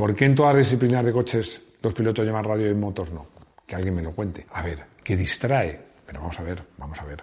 ¿Por 0.00 0.14
qué 0.14 0.24
en 0.24 0.34
todas 0.34 0.54
las 0.54 0.64
disciplinas 0.64 1.04
de 1.04 1.12
coches 1.12 1.60
los 1.82 1.92
pilotos 1.92 2.24
llevan 2.24 2.42
radio 2.42 2.70
y 2.70 2.74
motos 2.74 3.10
no? 3.10 3.26
Que 3.66 3.76
alguien 3.76 3.94
me 3.94 4.00
lo 4.00 4.12
cuente. 4.12 4.46
A 4.50 4.62
ver, 4.62 4.82
que 5.04 5.14
distrae. 5.14 5.78
Pero 6.06 6.20
vamos 6.20 6.40
a 6.40 6.42
ver, 6.42 6.62
vamos 6.78 6.98
a 6.98 7.04
ver. 7.04 7.22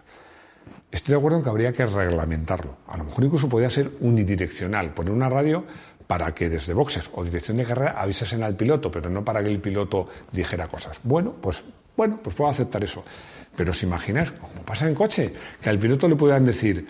Estoy 0.91 1.13
de 1.13 1.17
acuerdo 1.17 1.39
en 1.39 1.43
que 1.43 1.49
habría 1.49 1.73
que 1.73 1.87
reglamentarlo. 1.87 2.77
A 2.85 2.97
lo 2.97 3.05
mejor 3.05 3.23
incluso 3.23 3.49
podría 3.49 3.71
ser 3.71 3.93
unidireccional, 4.01 4.93
poner 4.93 5.11
una 5.11 5.27
radio 5.27 5.65
para 6.05 6.35
que 6.35 6.49
desde 6.49 6.75
boxes 6.75 7.09
o 7.15 7.23
dirección 7.23 7.57
de 7.57 7.63
carrera 7.63 7.95
avisasen 7.99 8.43
al 8.43 8.55
piloto, 8.55 8.91
pero 8.91 9.09
no 9.09 9.25
para 9.25 9.41
que 9.41 9.49
el 9.49 9.59
piloto 9.59 10.07
dijera 10.31 10.67
cosas. 10.67 10.99
Bueno, 11.01 11.33
pues 11.41 11.63
bueno, 11.95 12.19
pues 12.21 12.35
puedo 12.35 12.51
aceptar 12.51 12.83
eso. 12.83 13.03
Pero 13.55 13.71
os 13.71 13.81
imagináis, 13.81 14.29
como 14.33 14.61
pasa 14.61 14.87
en 14.87 14.93
coche, 14.93 15.33
que 15.59 15.67
al 15.67 15.79
piloto 15.79 16.07
le 16.07 16.15
puedan 16.15 16.45
decir, 16.45 16.87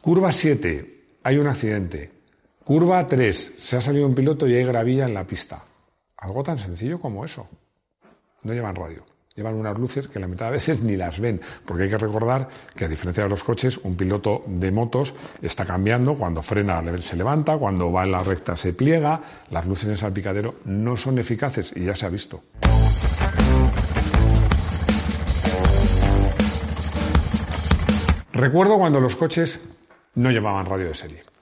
curva 0.00 0.32
7, 0.32 1.00
hay 1.24 1.36
un 1.36 1.48
accidente, 1.48 2.12
Curva 2.66 3.06
3. 3.06 3.52
Se 3.58 3.76
ha 3.76 3.80
salido 3.80 4.08
un 4.08 4.14
piloto 4.16 4.48
y 4.48 4.56
hay 4.56 4.64
gravilla 4.64 5.04
en 5.04 5.14
la 5.14 5.22
pista. 5.22 5.62
Algo 6.16 6.42
tan 6.42 6.58
sencillo 6.58 7.00
como 7.00 7.24
eso. 7.24 7.46
No 8.42 8.52
llevan 8.52 8.74
radio. 8.74 9.06
Llevan 9.36 9.54
unas 9.54 9.78
luces 9.78 10.08
que 10.08 10.18
la 10.18 10.26
mitad 10.26 10.46
de 10.46 10.52
veces 10.54 10.82
ni 10.82 10.96
las 10.96 11.20
ven, 11.20 11.40
porque 11.64 11.84
hay 11.84 11.90
que 11.90 11.96
recordar 11.96 12.48
que 12.74 12.86
a 12.86 12.88
diferencia 12.88 13.22
de 13.22 13.28
los 13.28 13.44
coches, 13.44 13.78
un 13.84 13.94
piloto 13.94 14.42
de 14.48 14.72
motos 14.72 15.14
está 15.40 15.64
cambiando, 15.64 16.14
cuando 16.14 16.42
frena 16.42 16.82
se 17.02 17.14
levanta, 17.14 17.56
cuando 17.56 17.92
va 17.92 18.02
en 18.02 18.10
la 18.10 18.24
recta 18.24 18.56
se 18.56 18.72
pliega, 18.72 19.20
las 19.50 19.64
luces 19.64 19.84
en 19.84 19.90
el 19.92 19.98
salpicadero 19.98 20.56
no 20.64 20.96
son 20.96 21.20
eficaces 21.20 21.72
y 21.76 21.84
ya 21.84 21.94
se 21.94 22.06
ha 22.06 22.08
visto. 22.08 22.42
Recuerdo 28.32 28.76
cuando 28.76 28.98
los 28.98 29.14
coches 29.14 29.60
no 30.16 30.32
llevaban 30.32 30.66
radio 30.66 30.88
de 30.88 30.94
serie. 30.94 31.35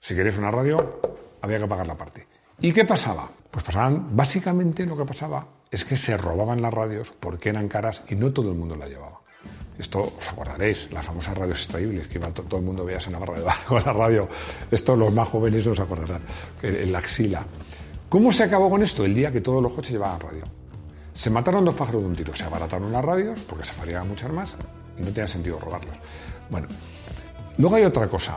Si 0.00 0.14
querías 0.14 0.38
una 0.38 0.50
radio, 0.50 1.00
había 1.42 1.58
que 1.58 1.66
pagar 1.66 1.86
la 1.86 1.96
parte. 1.96 2.26
¿Y 2.60 2.72
qué 2.72 2.84
pasaba? 2.84 3.28
Pues 3.50 3.64
pasaban, 3.64 4.16
básicamente 4.16 4.86
lo 4.86 4.96
que 4.96 5.04
pasaba 5.04 5.46
es 5.70 5.84
que 5.84 5.96
se 5.96 6.16
robaban 6.16 6.62
las 6.62 6.72
radios 6.72 7.12
porque 7.20 7.50
eran 7.50 7.68
caras 7.68 8.02
y 8.08 8.14
no 8.14 8.32
todo 8.32 8.50
el 8.50 8.56
mundo 8.56 8.76
las 8.76 8.88
llevaba. 8.88 9.20
Esto 9.78 10.12
os 10.18 10.28
acordaréis, 10.28 10.92
las 10.92 11.04
famosas 11.04 11.36
radios 11.36 11.58
extraíbles, 11.58 12.06
que 12.06 12.18
iba 12.18 12.28
todo 12.28 12.58
el 12.58 12.64
mundo 12.64 12.84
veía 12.84 12.98
en 13.06 13.12
la 13.12 13.18
barra 13.18 13.38
de 13.38 13.44
bar 13.44 13.64
con 13.66 13.82
la 13.82 13.92
radio. 13.92 14.28
Esto 14.70 14.96
los 14.96 15.12
más 15.12 15.28
jóvenes 15.28 15.66
os 15.66 15.80
acordarán, 15.80 16.22
en 16.62 16.92
la 16.92 16.98
axila. 16.98 17.44
¿Cómo 18.08 18.32
se 18.32 18.42
acabó 18.42 18.68
con 18.68 18.82
esto? 18.82 19.04
El 19.04 19.14
día 19.14 19.30
que 19.30 19.40
todos 19.40 19.62
los 19.62 19.72
coches 19.72 19.92
llevaban 19.92 20.20
radio. 20.20 20.44
Se 21.14 21.30
mataron 21.30 21.64
dos 21.64 21.74
pájaros 21.74 22.02
de 22.02 22.08
un 22.08 22.16
tiro. 22.16 22.34
Se 22.34 22.44
abarataron 22.44 22.92
las 22.92 23.04
radios 23.04 23.40
porque 23.40 23.64
se 23.64 23.72
farían 23.72 24.08
muchas 24.08 24.32
más 24.32 24.56
y 24.98 25.02
no 25.02 25.08
tenía 25.08 25.28
sentido 25.28 25.58
robarlas. 25.58 25.96
Bueno, 26.50 26.66
luego 27.56 27.76
hay 27.76 27.84
otra 27.84 28.08
cosa. 28.08 28.34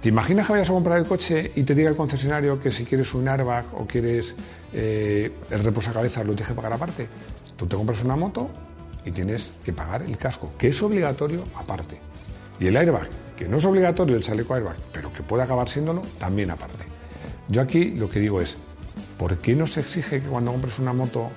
¿Te 0.00 0.08
imaginas 0.08 0.46
que 0.46 0.54
vayas 0.54 0.70
a 0.70 0.72
comprar 0.72 0.98
el 0.98 1.04
coche 1.04 1.52
y 1.54 1.62
te 1.62 1.74
diga 1.74 1.90
el 1.90 1.96
concesionario 1.96 2.58
que 2.58 2.70
si 2.70 2.86
quieres 2.86 3.12
un 3.12 3.28
airbag 3.28 3.66
o 3.74 3.86
quieres 3.86 4.34
eh, 4.72 5.30
el 5.50 5.62
reposacabezas 5.62 6.26
lo 6.26 6.32
tienes 6.32 6.48
que 6.48 6.54
pagar 6.54 6.72
aparte? 6.72 7.06
Tú 7.54 7.66
te 7.66 7.76
compras 7.76 8.02
una 8.02 8.16
moto 8.16 8.48
y 9.04 9.10
tienes 9.10 9.50
que 9.62 9.74
pagar 9.74 10.00
el 10.00 10.16
casco, 10.16 10.52
que 10.56 10.68
es 10.68 10.82
obligatorio 10.82 11.44
aparte. 11.54 11.98
Y 12.58 12.68
el 12.68 12.78
airbag, 12.78 13.08
que 13.36 13.46
no 13.46 13.58
es 13.58 13.64
obligatorio 13.66 14.16
el 14.16 14.22
chaleco 14.22 14.54
airbag, 14.54 14.76
pero 14.90 15.12
que 15.12 15.22
puede 15.22 15.42
acabar 15.42 15.68
siéndolo, 15.68 16.00
también 16.18 16.50
aparte. 16.50 16.86
Yo 17.48 17.60
aquí 17.60 17.90
lo 17.90 18.08
que 18.08 18.20
digo 18.20 18.40
es, 18.40 18.56
¿por 19.18 19.36
qué 19.36 19.54
no 19.54 19.66
se 19.66 19.80
exige 19.80 20.22
que 20.22 20.28
cuando 20.28 20.50
compres 20.50 20.78
una 20.78 20.94
moto 20.94 21.30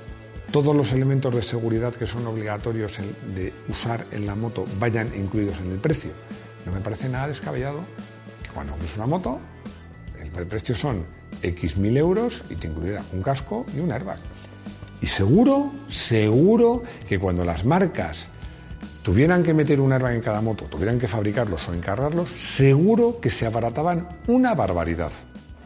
todos 0.54 0.74
los 0.74 0.94
elementos 0.94 1.36
de 1.36 1.42
seguridad 1.42 1.94
que 1.94 2.08
son 2.08 2.26
obligatorios 2.28 2.98
de 3.36 3.52
usar 3.68 4.06
en 4.12 4.26
la 4.26 4.36
moto 4.36 4.64
vayan 4.80 5.12
incluidos 5.18 5.60
en 5.60 5.70
el 5.74 5.80
precio? 5.80 6.12
No 6.66 6.72
me 6.72 6.80
parece 6.80 7.10
nada 7.10 7.28
descabellado 7.28 7.82
cuando 8.54 8.74
compres 8.74 8.96
una 8.96 9.06
moto, 9.06 9.40
el 10.36 10.48
precio 10.48 10.76
son 10.76 11.06
X 11.42 11.78
mil 11.78 11.98
euros 11.98 12.44
y 12.50 12.56
te 12.56 12.68
incluirá 12.68 13.04
un 13.12 13.22
casco 13.22 13.66
y 13.76 13.80
un 13.80 13.92
airbag. 13.92 14.18
Y 15.02 15.08
seguro, 15.08 15.72
seguro 15.90 16.84
que 17.08 17.20
cuando 17.20 17.44
las 17.44 17.66
marcas 17.66 18.30
tuvieran 19.04 19.44
que 19.44 19.54
meter 19.54 19.82
un 19.82 19.92
airbag 19.92 20.16
en 20.16 20.22
cada 20.22 20.42
moto, 20.42 20.66
tuvieran 20.66 20.98
que 20.98 21.08
fabricarlos 21.08 21.68
o 21.68 21.74
encargarlos, 21.74 22.30
seguro 22.38 23.20
que 23.20 23.30
se 23.30 23.46
abarataban 23.46 24.08
una 24.28 24.56
barbaridad. 24.56 25.12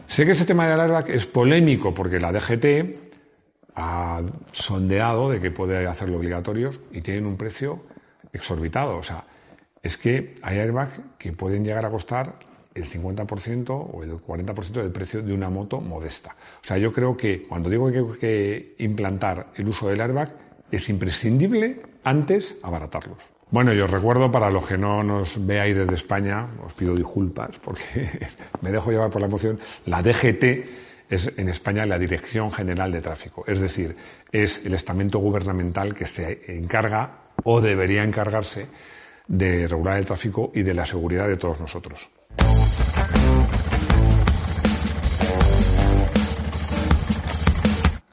Sé 0.06 0.24
que 0.24 0.32
ese 0.32 0.44
tema 0.44 0.66
del 0.68 0.80
airbag 0.80 1.10
es 1.10 1.26
polémico 1.26 1.94
porque 1.94 2.18
la 2.18 2.32
DGT 2.32 3.08
ha 3.76 4.22
sondeado 4.52 5.30
de 5.30 5.40
que 5.40 5.52
puede 5.52 5.86
hacerlo 5.86 6.16
obligatorios 6.16 6.80
y 6.90 7.00
tienen 7.00 7.26
un 7.26 7.36
precio 7.36 7.84
exorbitado. 8.32 8.96
O 8.96 9.04
sea, 9.04 9.24
es 9.82 9.96
que 9.96 10.34
hay 10.42 10.58
airbags 10.58 11.00
que 11.16 11.32
pueden 11.32 11.64
llegar 11.64 11.86
a 11.86 11.90
costar 11.90 12.34
el 12.78 12.88
50% 12.88 13.88
o 13.92 14.02
el 14.02 14.12
40% 14.12 14.70
del 14.70 14.90
precio 14.90 15.22
de 15.22 15.32
una 15.32 15.50
moto 15.50 15.80
modesta. 15.80 16.34
O 16.62 16.66
sea, 16.66 16.78
yo 16.78 16.92
creo 16.92 17.16
que 17.16 17.42
cuando 17.42 17.68
digo 17.68 17.90
que 17.90 17.98
hay 17.98 18.16
que 18.18 18.74
implantar 18.78 19.48
el 19.56 19.68
uso 19.68 19.88
del 19.88 20.00
airbag, 20.00 20.32
es 20.70 20.88
imprescindible 20.88 21.82
antes 22.04 22.56
abaratarlos. 22.62 23.18
Bueno, 23.50 23.72
yo 23.72 23.86
recuerdo, 23.86 24.30
para 24.30 24.50
los 24.50 24.66
que 24.66 24.76
no 24.76 25.02
nos 25.02 25.44
veáis 25.46 25.74
desde 25.74 25.94
España, 25.94 26.46
os 26.64 26.74
pido 26.74 26.94
disculpas 26.94 27.58
porque 27.58 27.82
me 28.60 28.70
dejo 28.70 28.90
llevar 28.90 29.10
por 29.10 29.22
la 29.22 29.26
emoción, 29.26 29.58
la 29.86 30.02
DGT 30.02 30.42
es 31.08 31.32
en 31.36 31.48
España 31.48 31.86
la 31.86 31.98
Dirección 31.98 32.52
General 32.52 32.92
de 32.92 33.00
Tráfico, 33.00 33.44
es 33.46 33.60
decir, 33.60 33.96
es 34.30 34.64
el 34.66 34.74
estamento 34.74 35.18
gubernamental 35.18 35.94
que 35.94 36.06
se 36.06 36.58
encarga 36.58 37.28
o 37.44 37.62
debería 37.62 38.04
encargarse 38.04 38.66
de 39.28 39.68
regular 39.68 39.98
el 39.98 40.06
tráfico 40.06 40.50
y 40.54 40.62
de 40.62 40.74
la 40.74 40.86
seguridad 40.86 41.28
de 41.28 41.36
todos 41.36 41.60
nosotros. 41.60 42.08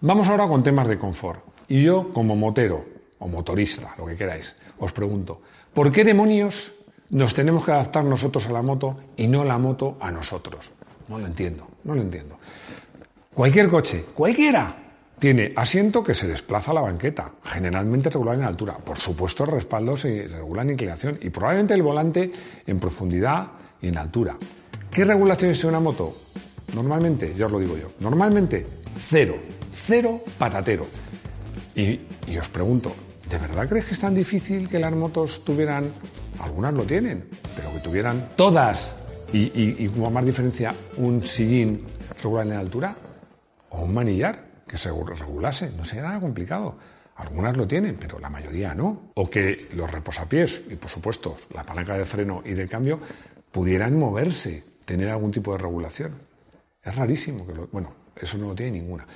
Vamos 0.01 0.27
ahora 0.27 0.47
con 0.47 0.61
temas 0.61 0.87
de 0.87 0.99
confort. 0.99 1.43
Y 1.67 1.81
yo, 1.81 2.13
como 2.13 2.35
motero 2.35 2.85
o 3.17 3.27
motorista, 3.27 3.95
lo 3.97 4.05
que 4.05 4.15
queráis, 4.15 4.55
os 4.77 4.91
pregunto, 4.93 5.41
¿por 5.73 5.91
qué 5.91 6.03
demonios 6.03 6.73
nos 7.09 7.33
tenemos 7.33 7.65
que 7.65 7.71
adaptar 7.71 8.03
nosotros 8.03 8.45
a 8.45 8.51
la 8.51 8.61
moto 8.61 8.97
y 9.17 9.27
no 9.27 9.43
la 9.43 9.57
moto 9.57 9.97
a 9.99 10.11
nosotros? 10.11 10.69
No 11.07 11.17
lo 11.17 11.25
entiendo, 11.25 11.67
no 11.83 11.95
lo 11.95 12.01
entiendo. 12.01 12.37
Cualquier 13.33 13.67
coche, 13.67 14.05
cualquiera, 14.13 14.84
tiene 15.19 15.53
asiento 15.55 16.03
que 16.03 16.13
se 16.13 16.27
desplaza 16.27 16.71
a 16.71 16.73
la 16.73 16.81
banqueta, 16.81 17.31
generalmente 17.43 18.09
regular 18.09 18.35
en 18.35 18.43
altura. 18.43 18.77
Por 18.77 18.97
supuesto, 18.97 19.45
el 19.45 19.51
respaldo 19.51 19.95
se 19.97 20.27
regula 20.27 20.61
en 20.63 20.71
inclinación 20.71 21.19
y 21.21 21.29
probablemente 21.29 21.73
el 21.73 21.83
volante 21.83 22.31
en 22.65 22.79
profundidad 22.79 23.47
y 23.81 23.87
en 23.87 23.97
altura. 23.97 24.35
¿Qué 24.91 25.05
regulaciones 25.05 25.57
es 25.57 25.63
una 25.63 25.79
moto? 25.79 26.15
Normalmente, 26.73 27.33
ya 27.35 27.45
os 27.45 27.51
lo 27.51 27.59
digo 27.59 27.77
yo, 27.77 27.91
normalmente 27.99 28.65
cero, 28.95 29.37
cero 29.71 30.21
patatero. 30.37 30.87
Y, 31.75 31.99
os 32.37 32.49
pregunto, 32.49 32.93
¿de 33.29 33.37
verdad 33.37 33.67
crees 33.67 33.85
que 33.85 33.93
es 33.93 33.99
tan 33.99 34.15
difícil 34.15 34.69
que 34.69 34.79
las 34.79 34.93
motos 34.93 35.43
tuvieran, 35.43 35.91
algunas 36.39 36.73
lo 36.73 36.83
tienen, 36.83 37.25
pero 37.55 37.73
que 37.73 37.79
tuvieran 37.79 38.29
todas 38.35 38.95
y, 39.33 39.51
y 39.53 39.89
como 39.89 40.09
más 40.09 40.25
diferencia 40.25 40.73
un 40.97 41.25
sillín 41.25 41.85
regular 42.21 42.47
en 42.47 42.53
altura 42.53 42.95
o 43.69 43.81
un 43.81 43.93
manillar 43.93 44.54
que 44.75 44.81
se 44.81 44.89
regulase? 44.89 45.71
No 45.71 45.85
sería 45.85 46.03
nada 46.03 46.19
complicado. 46.19 46.75
Algunas 47.15 47.55
lo 47.55 47.67
tienen, 47.67 47.95
pero 47.95 48.19
la 48.19 48.29
mayoría 48.29 48.75
no. 48.75 49.11
O 49.15 49.29
que 49.29 49.69
los 49.73 49.89
reposapiés 49.89 50.61
y, 50.69 50.75
por 50.75 50.91
supuesto, 50.91 51.37
la 51.53 51.63
palanca 51.63 51.97
de 51.97 52.05
freno 52.05 52.41
y 52.45 52.53
de 52.53 52.67
cambio 52.67 52.99
pudieran 53.51 53.97
moverse, 53.97 54.63
tener 54.83 55.09
algún 55.09 55.31
tipo 55.31 55.53
de 55.53 55.59
regulación. 55.59 56.11
Es 56.83 56.95
rarísimo 56.95 57.47
que 57.47 57.53
lo, 57.53 57.67
bueno, 57.67 57.93
eso 58.15 58.37
no 58.37 58.47
lo 58.49 58.55
tiene 58.55 58.79
ninguna. 58.79 59.07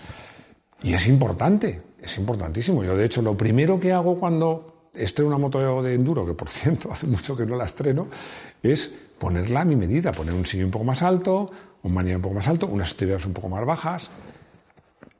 Y 0.81 0.93
es 0.93 1.07
importante, 1.07 1.81
es 2.01 2.17
importantísimo. 2.17 2.83
Yo, 2.83 2.95
de 2.95 3.05
hecho, 3.05 3.21
lo 3.21 3.35
primero 3.35 3.79
que 3.79 3.91
hago 3.91 4.17
cuando 4.17 4.89
estreno 4.93 5.27
una 5.27 5.37
moto 5.37 5.83
de 5.83 5.93
enduro, 5.93 6.25
que 6.25 6.33
por 6.33 6.49
cierto 6.49 6.91
hace 6.91 7.05
mucho 7.05 7.35
que 7.35 7.45
no 7.45 7.57
la 7.57 7.65
estreno, 7.65 8.07
es 8.63 8.89
ponerla 9.19 9.61
a 9.61 9.65
mi 9.65 9.75
medida, 9.75 10.13
poner 10.13 10.33
un 10.33 10.45
sillón 10.45 10.67
un 10.67 10.71
poco 10.71 10.85
más 10.85 11.01
alto, 11.01 11.51
un 11.83 11.93
manillar 11.93 12.17
un 12.17 12.21
poco 12.23 12.35
más 12.35 12.47
alto, 12.47 12.67
unas 12.67 12.89
estriberas 12.89 13.25
un 13.25 13.33
poco 13.33 13.49
más 13.49 13.65
bajas. 13.65 14.09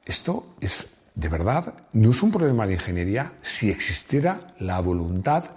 Esto 0.10 0.56
es, 0.60 0.88
de 1.14 1.30
verdad, 1.30 1.72
no 1.94 2.10
es 2.10 2.24
un 2.24 2.32
problema 2.32 2.66
de 2.66 2.74
ingeniería 2.74 3.34
si 3.44 3.70
existiera 3.70 4.56
la 4.58 4.82
voluntad 4.82 5.52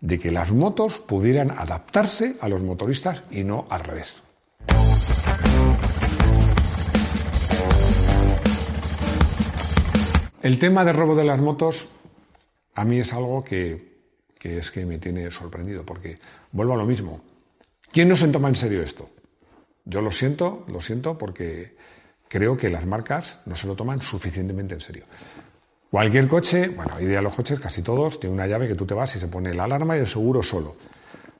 de 0.00 0.18
que 0.18 0.32
las 0.32 0.50
motos 0.50 0.98
pudieran 0.98 1.50
adaptarse 1.50 2.36
a 2.40 2.48
los 2.48 2.62
motoristas 2.62 3.22
y 3.30 3.44
no 3.44 3.66
al 3.68 3.80
revés. 3.80 4.22
El 10.40 10.58
tema 10.58 10.86
de 10.86 10.94
robo 10.94 11.14
de 11.14 11.24
las 11.24 11.38
motos 11.38 11.90
a 12.76 12.86
mí 12.86 13.00
es 13.00 13.12
algo 13.12 13.44
que, 13.44 13.98
es 14.40 14.70
que 14.70 14.86
me 14.86 14.96
tiene 14.96 15.30
sorprendido, 15.30 15.84
porque 15.84 16.16
vuelvo 16.50 16.72
a 16.72 16.78
lo 16.78 16.86
mismo. 16.86 17.20
¿Quién 17.92 18.08
no 18.08 18.16
se 18.16 18.28
toma 18.28 18.48
en 18.48 18.56
serio 18.56 18.82
esto? 18.82 19.10
Yo 19.84 20.00
lo 20.00 20.10
siento, 20.10 20.64
lo 20.66 20.80
siento 20.80 21.18
porque 21.18 21.76
creo 22.28 22.56
que 22.56 22.68
las 22.68 22.86
marcas 22.86 23.40
no 23.46 23.56
se 23.56 23.66
lo 23.66 23.74
toman 23.74 24.00
suficientemente 24.00 24.74
en 24.74 24.80
serio. 24.80 25.04
Cualquier 25.90 26.28
coche, 26.28 26.68
bueno, 26.68 26.94
hoy 26.98 27.06
día 27.06 27.22
los 27.22 27.34
coches, 27.34 27.58
casi 27.58 27.82
todos, 27.82 28.20
tiene 28.20 28.34
una 28.34 28.46
llave 28.46 28.68
que 28.68 28.74
tú 28.74 28.84
te 28.84 28.94
vas 28.94 29.16
y 29.16 29.18
se 29.18 29.26
pone 29.26 29.54
la 29.54 29.64
alarma 29.64 29.96
y 29.96 30.00
el 30.00 30.06
seguro 30.06 30.42
solo. 30.42 30.76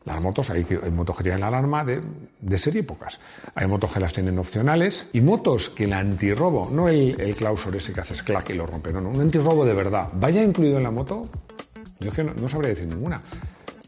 Las 0.07 0.23
motos, 0.23 0.49
hay, 0.49 0.67
motos 0.91 1.19
que 1.19 1.25
tienen 1.25 1.41
la 1.41 1.49
alarma 1.49 1.85
de, 1.85 2.01
de 2.41 2.59
serie 2.59 2.83
pocas. 2.83 3.19
Hay 3.55 3.67
motos 3.67 3.93
que 3.93 4.01
las 4.01 4.15
tienen 4.15 4.39
opcionales 4.39 5.09
y 5.13 5.21
motos 5.21 5.69
que 5.69 5.85
el 5.85 5.93
antirrobo, 5.93 6.71
no 6.73 6.89
el, 6.89 7.21
el 7.21 7.37
clausor 7.37 7.77
ese 7.77 7.93
que 7.93 8.01
haces 8.01 8.23
clac 8.23 8.49
y 8.49 8.55
lo 8.55 8.67
rompe, 8.67 8.91
no, 8.91 9.03
no, 9.03 9.11
un 9.11 9.21
antirrobo 9.21 9.67
de 9.67 9.75
verdad, 9.75 10.09
vaya 10.15 10.43
incluido 10.43 10.79
en 10.79 10.85
la 10.85 10.91
moto, 10.91 11.29
yo 12.01 12.09
es 12.09 12.15
que 12.15 12.25
no, 12.25 12.33
no 12.33 12.49
sabría 12.49 12.71
decir 12.71 12.87
ninguna. 12.87 13.21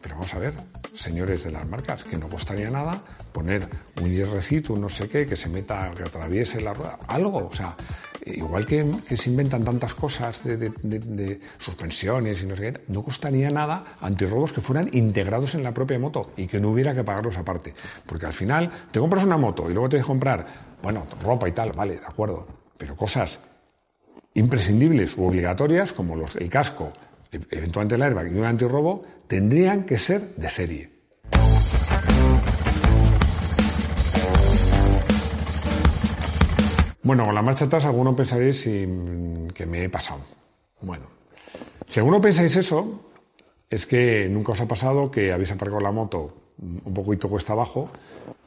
Pero 0.02 0.16
vamos 0.16 0.34
a 0.34 0.38
ver, 0.38 0.52
señores 0.94 1.44
de 1.44 1.50
las 1.50 1.66
marcas, 1.66 2.04
que 2.04 2.16
no 2.16 2.28
costaría 2.28 2.70
nada 2.70 3.02
poner 3.32 3.68
un 4.02 4.12
hierrecito, 4.12 4.72
un 4.72 4.82
no 4.82 4.88
sé 4.88 5.08
qué, 5.08 5.26
que 5.26 5.36
se 5.36 5.48
meta, 5.48 5.90
que 5.96 6.02
atraviese 6.02 6.60
la 6.60 6.74
rueda, 6.74 6.98
algo, 7.08 7.48
o 7.50 7.54
sea, 7.54 7.76
igual 8.26 8.66
que, 8.66 8.84
se 9.16 9.30
inventan 9.30 9.64
tantas 9.64 9.94
cosas 9.94 10.42
de, 10.44 11.40
suspensiones 11.58 12.42
y 12.42 12.46
no 12.46 12.56
sé 12.56 12.72
qué, 12.72 12.80
no 12.88 13.02
costaría 13.02 13.50
nada 13.50 13.96
antirrobos 14.00 14.52
que 14.52 14.60
fueran 14.60 14.90
integrados 14.92 15.54
en 15.54 15.62
la 15.62 15.72
propia 15.72 15.98
moto 15.98 16.32
y 16.36 16.46
que 16.46 16.60
no 16.60 16.70
hubiera 16.70 16.94
que 16.94 17.04
pagarlos 17.04 17.36
aparte. 17.38 17.74
Porque 18.06 18.26
al 18.26 18.32
final 18.32 18.70
te 18.90 19.00
compras 19.00 19.24
una 19.24 19.36
moto 19.36 19.70
y 19.70 19.72
luego 19.72 19.88
te 19.88 19.98
que 19.98 20.02
comprar, 20.02 20.46
bueno, 20.82 21.06
ropa 21.22 21.48
y 21.48 21.52
tal, 21.52 21.72
vale, 21.72 21.98
de 21.98 22.06
acuerdo, 22.06 22.46
pero 22.76 22.96
cosas 22.96 23.38
imprescindibles 24.34 25.16
u 25.16 25.24
obligatorias 25.24 25.92
como 25.92 26.16
los, 26.16 26.36
el 26.36 26.48
casco, 26.48 26.92
eventualmente 27.32 27.94
el 27.94 28.02
airbag 28.02 28.32
y 28.32 28.38
un 28.38 28.44
antirrobo, 28.44 29.02
tendrían 29.26 29.84
que 29.84 29.98
ser 29.98 30.34
de 30.36 30.50
serie. 30.50 30.90
Bueno, 37.02 37.24
con 37.24 37.34
la 37.34 37.42
marcha 37.42 37.64
atrás 37.64 37.84
alguno 37.84 38.14
pensaréis 38.14 38.62
que 38.62 39.66
me 39.66 39.84
he 39.84 39.88
pasado. 39.88 40.20
Bueno, 40.80 41.06
si 41.88 41.98
alguno 41.98 42.20
pensáis 42.20 42.54
eso, 42.56 43.00
es 43.68 43.86
que 43.86 44.28
nunca 44.30 44.52
os 44.52 44.60
ha 44.60 44.68
pasado 44.68 45.10
que 45.10 45.32
habéis 45.32 45.50
aparcado 45.50 45.80
la 45.80 45.92
moto 45.92 46.34
un 46.58 46.94
poquito 46.94 47.28
cuesta 47.28 47.52
abajo 47.52 47.88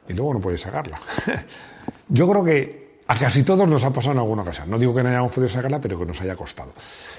y 0.08 0.12
luego 0.12 0.34
no 0.34 0.40
puedes 0.40 0.60
sacarla. 0.60 1.00
Yo 2.08 2.28
creo 2.28 2.44
que 2.44 2.83
a 3.06 3.14
casi 3.16 3.42
todos 3.42 3.68
nos 3.68 3.84
ha 3.84 3.92
pasado 3.92 4.12
en 4.12 4.18
alguna 4.20 4.42
ocasión. 4.42 4.70
No 4.70 4.78
digo 4.78 4.94
que 4.94 5.02
no 5.02 5.10
hayamos 5.10 5.32
podido 5.32 5.48
sacarla, 5.48 5.80
pero 5.80 5.98
que 5.98 6.06
nos 6.06 6.20
haya 6.20 6.34
costado. 6.34 6.72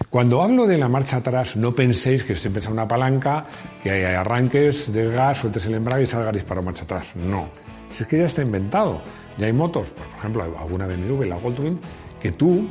Cuando 0.10 0.42
hablo 0.42 0.66
de 0.66 0.78
la 0.78 0.90
marcha 0.90 1.18
atrás, 1.18 1.56
no 1.56 1.76
penséis 1.76 2.24
que 2.24 2.34
estoy 2.34 2.52
pensando 2.52 2.82
en 2.82 2.84
una 2.84 2.88
palanca, 2.88 3.46
que 3.84 3.92
hay 3.92 4.16
arranques 4.16 4.92
de 4.92 5.12
gas, 5.12 5.40
sueltes 5.40 5.66
el 5.68 5.76
embrague 5.76 6.04
y 6.04 6.08
salga 6.08 6.32
disparado 6.32 6.66
marcha 6.66 6.86
atrás. 6.86 7.16
No. 7.16 7.50
Si 7.88 8.04
es 8.04 8.10
que 8.10 8.18
ya 8.18 8.26
está 8.26 8.42
inventado. 8.42 9.02
Ya 9.38 9.48
hay 9.48 9.54
motos, 9.54 9.90
por 9.90 10.08
ejemplo, 10.18 10.44
alguna 10.44 10.88
BMW, 10.88 11.24
la 11.24 11.38
Goldwing, 11.38 11.80
que 12.22 12.32
tú 12.32 12.70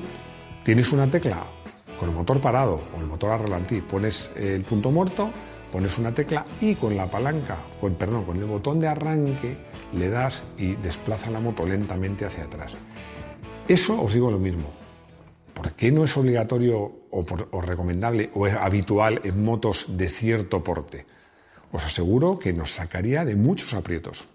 tienes 0.65 0.91
una 0.93 1.09
tecla 1.11 1.45
con 2.01 2.09
el 2.09 2.15
motor 2.15 2.41
parado 2.41 2.81
o 2.97 3.01
el 3.01 3.07
motor 3.07 3.33
a 3.33 3.39
ralentí, 3.39 3.81
pones 3.83 4.31
el 4.35 4.63
punto 4.63 4.91
muerto, 4.91 5.31
pones 5.71 5.97
una 5.99 6.13
tecla 6.13 6.47
y 6.61 6.75
con 6.75 6.97
la 6.97 7.07
palanca, 7.07 7.59
con, 7.81 7.95
perdón, 7.95 8.25
con 8.25 8.39
el 8.39 8.47
botón 8.47 8.81
de 8.81 8.89
arranque 8.89 9.57
le 9.93 10.09
das 10.09 10.43
y 10.59 10.75
desplaza 10.77 11.31
la 11.31 11.39
moto 11.39 11.67
lentamente 11.67 12.25
hacia 12.25 12.45
atrás. 12.45 12.73
Eso 13.67 14.03
os 14.03 14.13
digo 14.13 14.31
lo 14.31 14.39
mismo. 14.39 14.71
¿Por 15.55 15.73
qué 15.73 15.91
no 15.91 16.05
es 16.05 16.15
obligatorio 16.19 17.07
o, 17.11 17.61
recomendable 17.63 18.29
o 18.35 18.47
es 18.47 18.55
habitual 18.55 19.23
en 19.25 19.43
motos 19.43 19.87
de 19.89 20.11
cierto 20.11 20.63
porte? 20.63 21.07
Os 21.73 21.83
aseguro 21.83 22.39
que 22.39 22.53
nos 22.53 22.73
sacaría 22.73 23.25
de 23.25 23.35
muchos 23.35 23.73
aprietos. 23.73 24.29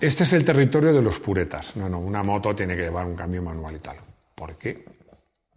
Este 0.00 0.22
es 0.22 0.32
el 0.32 0.44
territorio 0.44 0.92
de 0.92 1.02
los 1.02 1.18
puretas. 1.18 1.74
No, 1.74 1.88
no, 1.88 1.98
una 1.98 2.22
moto 2.22 2.54
tiene 2.54 2.76
que 2.76 2.82
llevar 2.82 3.04
un 3.04 3.16
cambio 3.16 3.42
manual 3.42 3.74
y 3.74 3.80
tal. 3.80 3.96
¿Por 4.32 4.54
qué? 4.54 4.84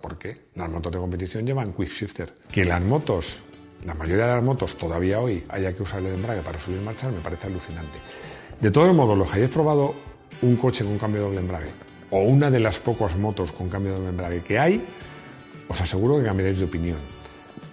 ¿Por 0.01 0.17
qué? 0.17 0.49
Las 0.55 0.67
motos 0.67 0.91
de 0.91 0.97
competición 0.97 1.45
llevan 1.45 1.73
quick 1.73 1.89
shifter. 1.89 2.33
Que 2.51 2.65
las 2.65 2.81
motos 2.81 3.39
la 3.83 3.93
mayoría 3.93 4.27
de 4.27 4.35
las 4.35 4.43
motos 4.43 4.77
todavía 4.77 5.19
hoy 5.19 5.43
haya 5.49 5.73
que 5.73 5.83
usar 5.83 5.99
el 5.99 6.13
embrague 6.13 6.41
para 6.41 6.59
subir 6.59 6.79
y 6.79 6.83
marchar 6.83 7.11
me 7.11 7.19
parece 7.19 7.47
alucinante. 7.47 7.97
De 8.59 8.71
todos 8.71 8.93
modos, 8.93 9.17
los 9.17 9.29
que 9.29 9.37
hayáis 9.37 9.51
probado 9.51 9.93
un 10.41 10.55
coche 10.55 10.83
con 10.83 10.97
cambio 10.97 11.21
de 11.21 11.27
doble 11.27 11.39
embrague 11.41 11.71
o 12.11 12.21
una 12.21 12.51
de 12.51 12.59
las 12.59 12.79
pocas 12.79 13.15
motos 13.17 13.51
con 13.51 13.69
cambio 13.69 13.93
de 13.93 13.97
doble 13.97 14.09
embrague 14.09 14.41
que 14.41 14.59
hay, 14.59 14.83
os 15.67 15.81
aseguro 15.81 16.19
que 16.19 16.25
cambiaréis 16.25 16.59
de 16.59 16.65
opinión. 16.65 16.97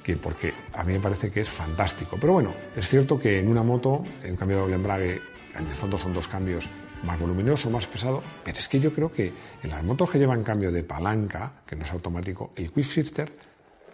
Que 0.02 0.16
porque 0.16 0.54
a 0.72 0.84
mí 0.84 0.94
me 0.94 1.00
parece 1.00 1.30
que 1.30 1.42
es 1.42 1.50
fantástico. 1.50 2.16
Pero 2.18 2.34
bueno, 2.34 2.54
es 2.74 2.88
cierto 2.88 3.18
que 3.18 3.38
en 3.38 3.48
una 3.48 3.62
moto, 3.62 4.04
en 4.22 4.36
cambio 4.36 4.56
de 4.56 4.62
doble 4.62 4.76
embrague, 4.76 5.20
en 5.58 5.66
el 5.66 5.74
fondo 5.74 5.98
son 5.98 6.14
dos 6.14 6.28
cambios 6.28 6.68
más 7.02 7.18
voluminoso, 7.18 7.68
más 7.70 7.86
pesado, 7.86 8.22
pero 8.44 8.58
es 8.58 8.68
que 8.68 8.80
yo 8.80 8.92
creo 8.92 9.12
que 9.12 9.32
en 9.62 9.70
las 9.70 9.84
motos 9.84 10.10
que 10.10 10.18
llevan 10.18 10.42
cambio 10.42 10.72
de 10.72 10.82
palanca, 10.82 11.52
que 11.66 11.76
no 11.76 11.84
es 11.84 11.92
automático, 11.92 12.52
el 12.56 12.70
quick 12.70 12.86
shifter 12.86 13.32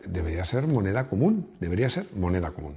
debería 0.06 0.44
ser 0.44 0.66
moneda 0.66 1.04
común, 1.04 1.48
debería 1.60 1.90
ser 1.90 2.08
moneda 2.16 2.50
común. 2.50 2.74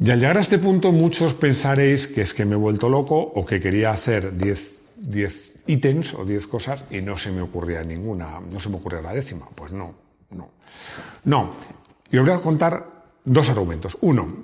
Y 0.00 0.10
al 0.10 0.20
llegar 0.20 0.38
a 0.38 0.40
este 0.40 0.58
punto 0.58 0.92
muchos 0.92 1.34
pensaréis 1.34 2.06
que 2.06 2.22
es 2.22 2.32
que 2.32 2.44
me 2.44 2.54
he 2.54 2.58
vuelto 2.58 2.88
loco 2.88 3.18
o 3.18 3.44
que 3.44 3.60
quería 3.60 3.90
hacer 3.90 4.36
10 4.38 5.54
ítems 5.66 6.14
o 6.14 6.24
10 6.24 6.46
cosas 6.46 6.84
y 6.90 7.02
no 7.02 7.18
se 7.18 7.30
me 7.30 7.42
ocurría 7.42 7.82
ninguna, 7.82 8.40
no 8.40 8.60
se 8.60 8.68
me 8.68 8.76
ocurría 8.76 9.02
la 9.02 9.12
décima. 9.12 9.46
Pues 9.54 9.72
no, 9.72 9.94
no. 10.30 10.48
No, 11.24 11.50
y 12.10 12.16
os 12.16 12.24
voy 12.24 12.34
a 12.34 12.38
contar 12.38 12.86
dos 13.24 13.50
argumentos. 13.50 13.98
Uno, 14.00 14.36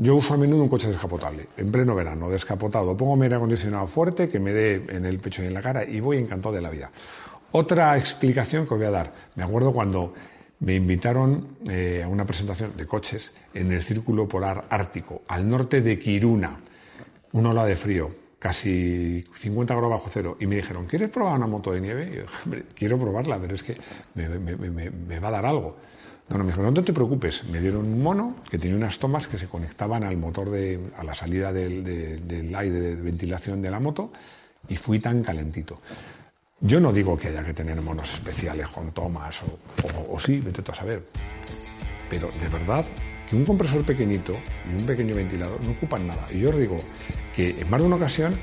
yo 0.00 0.16
uso 0.16 0.32
a 0.32 0.38
menudo 0.38 0.62
un 0.62 0.70
coche 0.70 0.88
descapotable, 0.88 1.48
en 1.58 1.70
pleno 1.70 1.94
verano, 1.94 2.30
descapotado. 2.30 2.96
Pongo 2.96 3.16
mi 3.16 3.24
aire 3.24 3.36
acondicionado 3.36 3.86
fuerte, 3.86 4.30
que 4.30 4.40
me 4.40 4.50
dé 4.54 4.82
en 4.88 5.04
el 5.04 5.18
pecho 5.18 5.42
y 5.42 5.46
en 5.46 5.52
la 5.52 5.60
cara, 5.60 5.84
y 5.84 6.00
voy 6.00 6.16
encantado 6.16 6.54
de 6.54 6.62
la 6.62 6.70
vida. 6.70 6.90
Otra 7.52 7.98
explicación 7.98 8.66
que 8.66 8.72
os 8.72 8.80
voy 8.80 8.86
a 8.86 8.92
dar. 8.92 9.12
Me 9.34 9.42
acuerdo 9.42 9.74
cuando 9.74 10.14
me 10.60 10.74
invitaron 10.74 11.58
eh, 11.68 12.00
a 12.02 12.08
una 12.08 12.24
presentación 12.24 12.74
de 12.78 12.86
coches 12.86 13.32
en 13.52 13.72
el 13.72 13.82
Círculo 13.82 14.26
Polar 14.26 14.64
Ártico, 14.70 15.20
al 15.28 15.46
norte 15.46 15.82
de 15.82 15.98
Kiruna, 15.98 16.60
una 17.32 17.50
ola 17.50 17.66
de 17.66 17.76
frío, 17.76 18.10
casi 18.38 19.22
50 19.34 19.74
grados 19.74 19.90
bajo 19.90 20.08
cero, 20.08 20.38
y 20.40 20.46
me 20.46 20.56
dijeron, 20.56 20.86
¿quieres 20.86 21.10
probar 21.10 21.36
una 21.36 21.46
moto 21.46 21.72
de 21.72 21.80
nieve? 21.82 22.10
Y 22.10 22.16
yo, 22.16 22.22
hombre, 22.46 22.64
quiero 22.74 22.98
probarla, 22.98 23.38
pero 23.38 23.54
es 23.54 23.62
que 23.62 23.74
me 24.14 25.18
va 25.18 25.28
a 25.28 25.30
dar 25.30 25.44
algo. 25.44 25.76
No, 26.30 26.38
no, 26.38 26.44
me 26.44 26.52
dijo, 26.52 26.62
no 26.62 26.84
te 26.84 26.92
preocupes. 26.92 27.42
Me 27.44 27.60
dieron 27.60 27.86
un 27.86 28.02
mono 28.02 28.36
que 28.48 28.56
tenía 28.56 28.76
unas 28.76 29.00
tomas 29.00 29.26
que 29.26 29.36
se 29.36 29.48
conectaban 29.48 30.04
al 30.04 30.16
motor 30.16 30.48
de, 30.48 30.78
a 30.96 31.02
la 31.02 31.12
salida 31.12 31.52
del, 31.52 32.54
aire 32.54 32.80
de 32.80 32.94
ventilación 32.94 33.60
de 33.60 33.70
la 33.70 33.80
moto 33.80 34.12
y 34.68 34.76
fui 34.76 35.00
tan 35.00 35.24
calentito. 35.24 35.80
Yo 36.60 36.78
no 36.78 36.92
digo 36.92 37.18
que 37.18 37.28
haya 37.28 37.42
que 37.42 37.52
tener 37.52 37.82
monos 37.82 38.14
especiales 38.14 38.68
con 38.68 38.92
tomas 38.92 39.42
o, 39.42 40.14
o, 40.14 40.20
sí, 40.20 40.40
vete 40.40 40.62
tú 40.62 40.70
a 40.70 40.74
saber. 40.76 41.08
Pero 42.08 42.30
de 42.40 42.48
verdad 42.48 42.84
que 43.28 43.34
un 43.34 43.44
compresor 43.44 43.84
pequeñito 43.84 44.36
y 44.70 44.80
un 44.80 44.86
pequeño 44.86 45.16
ventilador 45.16 45.60
no 45.62 45.72
ocupan 45.72 46.06
nada. 46.06 46.28
Y 46.30 46.38
yo 46.38 46.50
os 46.50 46.56
digo 46.56 46.76
que 47.34 47.60
en 47.60 47.68
más 47.68 47.80
de 47.80 47.86
una 47.88 47.96
ocasión 47.96 48.38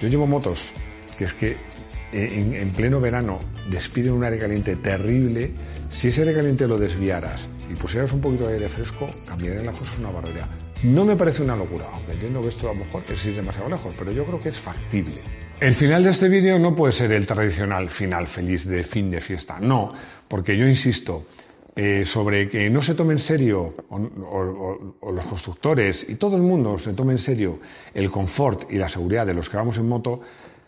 yo 0.00 0.06
llevo 0.06 0.28
motos 0.28 0.72
que 1.18 1.24
es 1.24 1.34
que 1.34 1.56
en, 2.24 2.72
pleno 2.72 3.00
verano 3.00 3.40
despiden 3.70 4.12
un 4.12 4.24
aire 4.24 4.38
caliente 4.38 4.76
terrible, 4.76 5.52
si 5.90 6.08
ese 6.08 6.22
aire 6.22 6.34
caliente 6.34 6.66
lo 6.66 6.78
desviaras 6.78 7.48
y 7.70 7.74
pusieras 7.74 8.12
un 8.12 8.20
poquito 8.20 8.48
de 8.48 8.54
aire 8.54 8.68
fresco, 8.68 9.06
cambiarían 9.26 9.66
las 9.66 9.78
cosas 9.78 9.98
una 9.98 10.10
barbaridad. 10.10 10.46
No 10.82 11.04
me 11.04 11.16
parece 11.16 11.42
una 11.42 11.56
locura, 11.56 11.84
aunque 11.92 12.12
entiendo 12.12 12.42
que 12.42 12.48
esto 12.48 12.70
a 12.70 12.74
lo 12.74 12.80
mejor 12.80 13.02
es 13.08 13.24
demasiado 13.24 13.68
lejos, 13.68 13.94
pero 13.98 14.12
yo 14.12 14.24
creo 14.24 14.40
que 14.40 14.50
es 14.50 14.58
factible. 14.58 15.16
El 15.58 15.74
final 15.74 16.04
de 16.04 16.10
este 16.10 16.28
vídeo 16.28 16.58
no 16.58 16.74
puede 16.74 16.92
ser 16.92 17.12
el 17.12 17.26
tradicional 17.26 17.88
final 17.88 18.26
feliz 18.26 18.66
de 18.66 18.84
fin 18.84 19.10
de 19.10 19.20
fiesta, 19.20 19.58
no, 19.58 19.90
porque 20.28 20.56
yo 20.56 20.68
insisto, 20.68 21.24
eh, 21.74 22.04
sobre 22.04 22.48
que 22.48 22.70
no 22.70 22.80
se 22.82 22.94
tome 22.94 23.12
en 23.12 23.18
serio, 23.18 23.74
o, 23.90 25.12
los 25.12 25.24
constructores 25.24 26.06
y 26.08 26.14
todo 26.16 26.36
el 26.36 26.42
mundo 26.42 26.78
se 26.78 26.92
tome 26.92 27.12
en 27.12 27.18
serio 27.18 27.58
el 27.92 28.10
confort 28.10 28.70
y 28.70 28.76
la 28.76 28.88
seguridad 28.88 29.26
de 29.26 29.34
los 29.34 29.48
que 29.48 29.56
vamos 29.58 29.76
en 29.76 29.88
moto, 29.88 30.20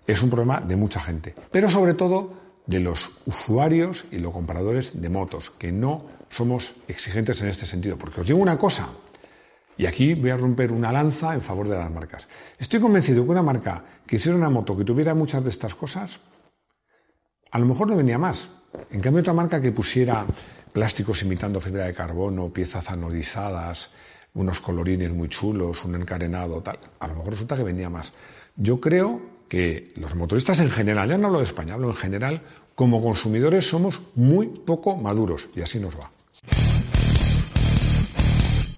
es 0.08 0.22
un 0.22 0.30
problema 0.30 0.60
de 0.60 0.74
mucha 0.74 1.00
gente, 1.00 1.34
pero 1.52 1.70
sobre 1.70 1.92
todo 1.92 2.32
de 2.66 2.80
los 2.80 3.12
usuarios 3.26 4.06
y 4.10 4.18
los 4.18 4.32
compradores 4.32 5.00
de 5.00 5.08
motos, 5.08 5.50
que 5.50 5.70
no 5.70 6.06
somos 6.30 6.74
exigentes 6.88 7.42
en 7.42 7.48
este 7.48 7.66
sentido. 7.66 7.96
Porque 7.98 8.22
os 8.22 8.26
digo 8.26 8.38
una 8.38 8.58
cosa, 8.58 8.88
y 9.76 9.84
aquí 9.84 10.14
voy 10.14 10.30
a 10.30 10.36
romper 10.36 10.72
una 10.72 10.90
lanza 10.90 11.34
en 11.34 11.42
favor 11.42 11.68
de 11.68 11.76
las 11.76 11.90
marcas. 11.90 12.26
Estoy 12.58 12.80
convencido 12.80 13.24
que 13.24 13.30
una 13.30 13.42
marca 13.42 13.84
que 14.06 14.16
hiciera 14.16 14.36
una 14.36 14.48
moto 14.48 14.76
que 14.76 14.84
tuviera 14.84 15.14
muchas 15.14 15.44
de 15.44 15.50
estas 15.50 15.74
cosas, 15.74 16.20
a 17.50 17.58
lo 17.58 17.66
mejor 17.66 17.88
no 17.88 17.96
venía 17.96 18.18
más. 18.18 18.48
En 18.90 19.00
cambio, 19.00 19.20
otra 19.20 19.34
marca 19.34 19.60
que 19.60 19.72
pusiera 19.72 20.24
plásticos 20.72 21.22
imitando 21.22 21.60
fibra 21.60 21.84
de 21.84 21.94
carbono, 21.94 22.50
piezas 22.50 22.88
anodizadas, 22.90 23.90
unos 24.34 24.60
colorines 24.60 25.12
muy 25.12 25.28
chulos, 25.28 25.84
un 25.84 25.96
encarenado, 25.96 26.62
tal, 26.62 26.78
a 26.98 27.08
lo 27.08 27.16
mejor 27.16 27.32
resulta 27.32 27.56
que 27.56 27.62
vendía 27.62 27.90
más. 27.90 28.12
Yo 28.56 28.80
creo 28.80 29.37
que 29.48 29.92
los 29.96 30.14
motoristas 30.14 30.60
en 30.60 30.70
general, 30.70 31.08
ya 31.08 31.18
no 31.18 31.28
hablo 31.28 31.38
de 31.38 31.44
España, 31.44 31.74
hablo 31.74 31.88
en 31.88 31.96
general, 31.96 32.42
como 32.74 33.02
consumidores 33.02 33.68
somos 33.68 34.00
muy 34.14 34.46
poco 34.46 34.96
maduros 34.96 35.48
y 35.54 35.62
así 35.62 35.80
nos 35.80 35.94
va. 35.98 36.10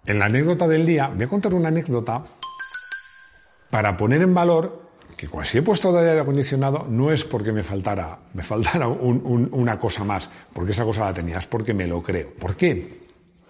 En 0.07 0.19
la 0.19 0.27
anécdota 0.27 0.67
del 0.67 0.87
día, 0.87 1.09
voy 1.09 1.25
a 1.25 1.29
contar 1.29 1.55
una 1.55 1.69
anécdota 1.69 2.25
para 3.69 3.97
poner 3.97 4.23
en 4.23 4.35
valor 4.35 4.91
que 5.17 5.29
si 5.45 5.59
he 5.59 5.63
puesto 5.63 5.93
de 5.93 6.09
aire 6.09 6.21
acondicionado 6.21 6.87
no 6.89 7.13
es 7.13 7.25
porque 7.25 7.53
me 7.53 7.63
faltara, 7.63 8.19
me 8.33 8.43
faltara 8.43 8.89
una 8.89 9.79
cosa 9.79 10.03
más, 10.03 10.31
porque 10.55 10.73
esa 10.73 10.85
cosa 10.85 11.05
la 11.05 11.13
tenía, 11.13 11.39
es 11.39 11.47
porque 11.47 11.75
me 11.75 11.87
lo 11.87 12.03
creo. 12.03 12.33
¿Por 12.33 12.57
qué? 12.57 13.01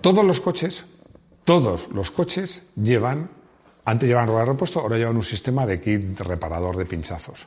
Todos 0.00 0.24
los 0.24 0.40
coches, 0.40 0.84
todos 1.44 1.88
los 1.92 2.10
coches 2.10 2.64
llevan 2.74 3.30
antes 3.90 4.08
llevaban 4.08 4.28
rueda 4.28 4.40
de 4.40 4.52
repuesto, 4.52 4.80
ahora 4.80 4.96
llevan 4.96 5.16
un 5.16 5.24
sistema 5.24 5.66
de 5.66 5.80
kit 5.80 6.20
reparador 6.20 6.76
de 6.76 6.86
pinchazos. 6.86 7.46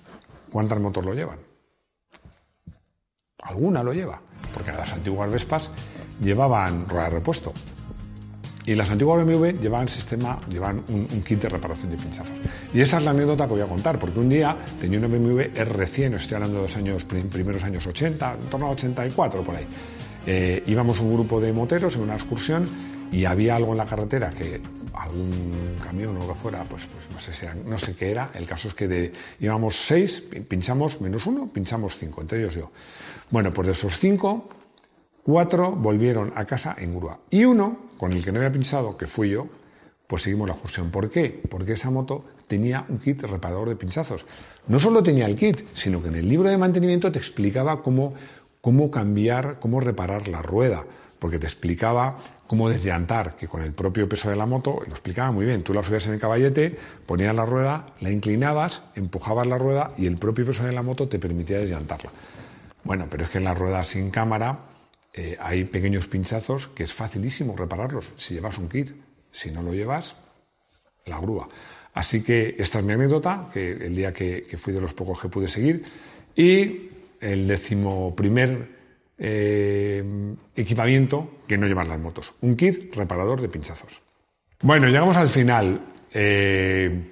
¿Cuántas 0.51 0.77
motos 0.77 1.05
lo 1.05 1.13
llevan? 1.13 1.37
Alguna 3.43 3.81
lo 3.81 3.93
lleva, 3.93 4.19
porque 4.53 4.73
las 4.73 4.91
antiguas 4.91 5.31
Vespas 5.31 5.71
llevaban 6.21 6.87
rueda 6.87 7.05
de 7.05 7.09
repuesto. 7.11 7.53
Y 8.65 8.75
las 8.75 8.89
antiguas 8.91 9.25
BMW 9.25 9.61
llevaban 9.61 9.87
sistema, 9.87 10.37
llevaban 10.49 10.83
un, 10.89 11.07
kit 11.23 11.41
de 11.41 11.49
reparación 11.49 11.91
de 11.91 11.97
pinchazos. 11.97 12.35
Y 12.73 12.81
esa 12.81 12.97
es 12.97 13.03
la 13.03 13.11
anécdota 13.11 13.45
que 13.45 13.53
voy 13.53 13.61
a 13.61 13.67
contar, 13.67 13.97
porque 13.97 14.19
un 14.19 14.29
día 14.29 14.57
tenía 14.79 14.99
una 14.99 15.07
BMW 15.07 15.53
R100, 15.53 16.15
estoy 16.15 16.35
hablando 16.35 16.57
de 16.57 16.63
los 16.63 16.75
años, 16.75 17.05
primeros 17.05 17.63
años 17.63 17.87
80, 17.87 18.33
en 18.41 18.49
torno 18.49 18.67
a 18.67 18.71
84 18.71 19.43
por 19.43 19.55
ahí. 19.55 19.67
Eh, 20.25 20.63
íbamos 20.67 20.99
un 20.99 21.13
grupo 21.13 21.39
de 21.39 21.53
moteros 21.53 21.95
en 21.95 22.01
una 22.01 22.15
excursión 22.15 22.67
y 23.13 23.25
había 23.25 23.55
algo 23.55 23.71
en 23.73 23.77
la 23.77 23.85
carretera 23.85 24.31
que 24.31 24.59
algún 24.93 25.75
camión 25.83 26.17
o 26.17 26.21
lo 26.21 26.27
que 26.29 26.33
fuera, 26.33 26.63
pues, 26.63 26.83
pues 26.87 27.09
no, 27.11 27.19
sé, 27.19 27.53
no 27.63 27.77
sé 27.77 27.95
qué 27.95 28.09
era. 28.11 28.31
El 28.33 28.47
caso 28.47 28.67
es 28.67 28.73
que 28.73 28.87
de, 28.87 29.13
íbamos 29.39 29.75
seis, 29.75 30.23
pinchamos 30.47 30.99
menos 30.99 31.25
uno, 31.27 31.47
pinchamos 31.47 31.97
cinco, 31.97 32.21
entre 32.21 32.39
ellos 32.39 32.55
yo. 32.55 32.71
Bueno, 33.29 33.53
pues 33.53 33.67
de 33.67 33.73
esos 33.73 33.99
cinco, 33.99 34.49
cuatro 35.23 35.71
volvieron 35.71 36.33
a 36.35 36.45
casa 36.45 36.75
en 36.79 36.95
grúa. 36.95 37.19
Y 37.29 37.45
uno, 37.45 37.87
con 37.97 38.13
el 38.13 38.23
que 38.23 38.31
no 38.31 38.39
había 38.39 38.51
pinchado, 38.51 38.97
que 38.97 39.05
fui 39.05 39.29
yo, 39.29 39.47
Pues 40.07 40.23
seguimos 40.23 40.47
la 40.47 40.53
excursión. 40.53 40.91
¿Por 40.91 41.09
qué? 41.09 41.41
Porque 41.49 41.73
esa 41.73 41.89
moto 41.89 42.25
tenía 42.47 42.85
un 42.89 42.99
kit 42.99 43.23
reparador 43.23 43.69
de 43.69 43.75
pinchazos. 43.75 44.25
No 44.67 44.79
solo 44.79 45.01
tenía 45.01 45.25
el 45.25 45.35
kit, 45.35 45.65
sino 45.73 46.01
que 46.01 46.09
en 46.09 46.15
el 46.15 46.27
libro 46.27 46.49
de 46.49 46.57
mantenimiento 46.57 47.11
te 47.11 47.19
explicaba 47.19 47.81
cómo, 47.81 48.13
cómo 48.61 48.91
cambiar, 48.91 49.59
cómo 49.59 49.79
reparar 49.79 50.27
la 50.27 50.41
rueda, 50.41 50.83
porque 51.19 51.39
te 51.39 51.47
explicaba 51.47 52.19
cómo 52.53 52.69
desllantar, 52.69 53.35
que 53.35 53.47
con 53.47 53.63
el 53.63 53.73
propio 53.73 54.07
peso 54.07 54.29
de 54.29 54.35
la 54.35 54.45
moto, 54.45 54.79
lo 54.85 54.91
explicaba 54.91 55.31
muy 55.31 55.43
bien, 55.43 55.63
tú 55.63 55.73
la 55.73 55.81
subías 55.81 56.05
en 56.05 56.13
el 56.13 56.19
caballete, 56.19 56.77
ponías 57.07 57.35
la 57.35 57.47
rueda, 57.47 57.87
la 57.99 58.11
inclinabas, 58.11 58.83
empujabas 58.93 59.47
la 59.47 59.57
rueda 59.57 59.91
y 59.97 60.05
el 60.05 60.17
propio 60.17 60.45
peso 60.45 60.63
de 60.63 60.71
la 60.71 60.83
moto 60.83 61.07
te 61.07 61.17
permitía 61.17 61.57
desllantarla. 61.57 62.11
Bueno, 62.83 63.07
pero 63.09 63.23
es 63.23 63.31
que 63.31 63.39
en 63.39 63.45
la 63.45 63.55
rueda 63.55 63.83
sin 63.83 64.11
cámara 64.11 64.59
eh, 65.13 65.35
hay 65.39 65.63
pequeños 65.63 66.07
pinchazos 66.07 66.67
que 66.67 66.83
es 66.83 66.93
facilísimo 66.93 67.57
repararlos 67.57 68.13
si 68.17 68.35
llevas 68.35 68.59
un 68.59 68.69
kit. 68.69 68.91
Si 69.31 69.49
no 69.49 69.63
lo 69.63 69.73
llevas, 69.73 70.15
la 71.07 71.19
grúa. 71.19 71.49
Así 71.95 72.21
que 72.21 72.55
esta 72.59 72.77
es 72.77 72.85
mi 72.85 72.93
anécdota, 72.93 73.49
que 73.51 73.71
el 73.71 73.95
día 73.95 74.13
que, 74.13 74.45
fui 74.57 74.73
de 74.73 74.81
los 74.81 74.93
pocos 74.93 75.19
que 75.19 75.27
pude 75.27 75.47
seguir. 75.47 75.83
Y 76.35 76.91
el 77.19 77.47
décimo 77.47 78.15
primer 78.15 78.82
eh, 79.17 80.35
equipamiento 80.55 81.39
que 81.47 81.57
no 81.57 81.67
llevan 81.67 81.89
las 81.89 81.99
motos. 81.99 82.33
Un 82.41 82.55
kit 82.55 82.93
reparador 82.95 83.41
de 83.41 83.49
pinchazos. 83.49 84.01
Bueno, 84.61 84.87
llegamos 84.87 85.17
al 85.17 85.27
final. 85.27 85.79
Eh, 86.13 87.11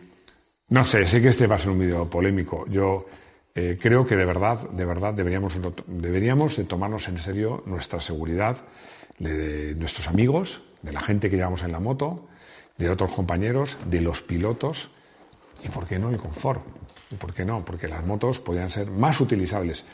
no 0.69 0.85
sé, 0.85 1.07
sé 1.07 1.21
que 1.21 1.29
este 1.29 1.47
va 1.47 1.55
a 1.55 1.59
ser 1.59 1.71
un 1.71 1.79
vídeo 1.79 2.09
polémico. 2.09 2.65
Yo 2.67 3.05
eh, 3.53 3.77
creo 3.79 4.05
que 4.05 4.15
de 4.15 4.25
verdad, 4.25 4.69
de 4.69 4.85
verdad 4.85 5.13
deberíamos, 5.13 5.53
deberíamos 5.87 6.55
de 6.55 6.63
tomarnos 6.63 7.07
en 7.09 7.19
serio 7.19 7.63
nuestra 7.65 7.99
seguridad, 7.99 8.63
de, 9.19 9.75
nuestros 9.75 10.07
amigos, 10.07 10.61
de 10.81 10.93
la 10.93 11.01
gente 11.01 11.29
que 11.29 11.35
llevamos 11.35 11.63
en 11.63 11.73
la 11.73 11.79
moto, 11.79 12.27
de 12.77 12.89
otros 12.89 13.11
compañeros, 13.11 13.77
de 13.85 14.01
los 14.01 14.21
pilotos 14.21 14.89
y, 15.63 15.69
¿por 15.69 15.85
qué 15.85 15.99
no, 15.99 16.09
el 16.09 16.17
confort? 16.17 16.63
¿Y 17.11 17.15
por 17.15 17.33
qué 17.33 17.43
no? 17.43 17.63
Porque 17.65 17.87
las 17.87 18.05
motos 18.05 18.39
podrían 18.39 18.71
ser 18.71 18.89
más 18.89 19.19
utilizables. 19.19 19.85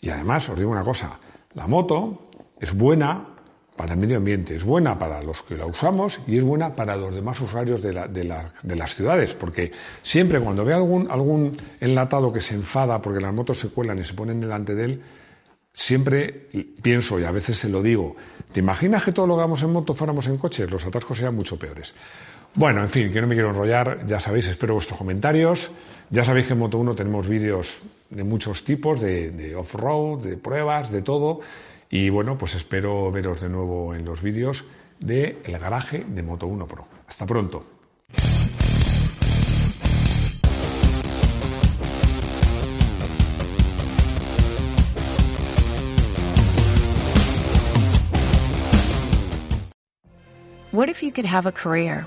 Y 0.00 0.08
además, 0.08 0.48
os 0.48 0.58
digo 0.58 0.70
una 0.70 0.82
cosa, 0.82 1.18
la 1.54 1.66
moto 1.66 2.20
es 2.60 2.76
buena 2.76 3.28
para 3.76 3.94
el 3.94 4.00
medio 4.00 4.18
ambiente, 4.18 4.54
es 4.54 4.64
buena 4.64 4.98
para 4.98 5.22
los 5.22 5.42
que 5.42 5.56
la 5.56 5.66
usamos 5.66 6.20
y 6.26 6.38
es 6.38 6.44
buena 6.44 6.76
para 6.76 6.96
los 6.96 7.14
demás 7.14 7.40
usuarios 7.40 7.82
de, 7.82 7.92
las 7.92 8.94
ciudades, 8.94 9.34
porque 9.34 9.72
siempre 10.02 10.40
cuando 10.40 10.64
ve 10.64 10.74
algún, 10.74 11.10
algún 11.10 11.56
enlatado 11.80 12.32
que 12.32 12.40
se 12.40 12.54
enfada 12.54 13.02
porque 13.02 13.20
las 13.20 13.34
motos 13.34 13.58
se 13.58 13.68
cuelan 13.68 13.98
y 13.98 14.04
se 14.04 14.14
ponen 14.14 14.40
delante 14.40 14.74
de 14.74 14.84
él, 14.84 15.02
siempre 15.72 16.48
pienso, 16.82 17.18
y 17.18 17.24
a 17.24 17.32
veces 17.32 17.58
se 17.58 17.68
lo 17.68 17.82
digo, 17.82 18.14
¿te 18.52 18.60
imaginas 18.60 19.02
que 19.02 19.12
todo 19.12 19.26
lo 19.26 19.34
que 19.34 19.40
hagamos 19.40 19.62
en 19.62 19.72
moto 19.72 19.92
fuéramos 19.92 20.28
en 20.28 20.38
coches? 20.38 20.70
Los 20.70 20.86
atascos 20.86 21.16
serían 21.18 21.34
mucho 21.34 21.58
peores. 21.58 21.94
Bueno, 22.56 22.82
en 22.82 22.88
fin, 22.88 23.12
que 23.12 23.20
no 23.20 23.26
me 23.26 23.34
quiero 23.34 23.50
enrollar, 23.50 24.06
ya 24.06 24.20
sabéis, 24.20 24.46
espero 24.46 24.74
vuestros 24.74 24.96
comentarios. 24.96 25.72
Ya 26.10 26.24
sabéis 26.24 26.46
que 26.46 26.52
en 26.52 26.60
Moto 26.60 26.78
1 26.78 26.94
tenemos 26.94 27.26
vídeos 27.26 27.82
de 28.10 28.22
muchos 28.22 28.64
tipos, 28.64 29.00
de, 29.00 29.56
off-road, 29.56 30.20
de 30.20 30.36
pruebas, 30.36 30.92
de 30.92 31.02
todo. 31.02 31.40
Y 31.90 32.10
bueno, 32.10 32.38
pues 32.38 32.54
espero 32.54 33.10
veros 33.10 33.40
de 33.40 33.48
nuevo 33.48 33.92
en 33.92 34.04
los 34.04 34.22
vídeos 34.22 34.64
de 35.00 35.38
El 35.44 35.58
Garaje 35.58 36.04
de 36.06 36.22
Moto 36.22 36.46
1 36.46 36.68
Pro. 36.68 36.86
Hasta 37.08 37.26
pronto. 37.26 37.66
What 50.70 50.88
if 50.88 51.02
you 51.02 51.10
could 51.10 51.26
have 51.26 51.46
a 51.46 51.52
career 51.52 52.06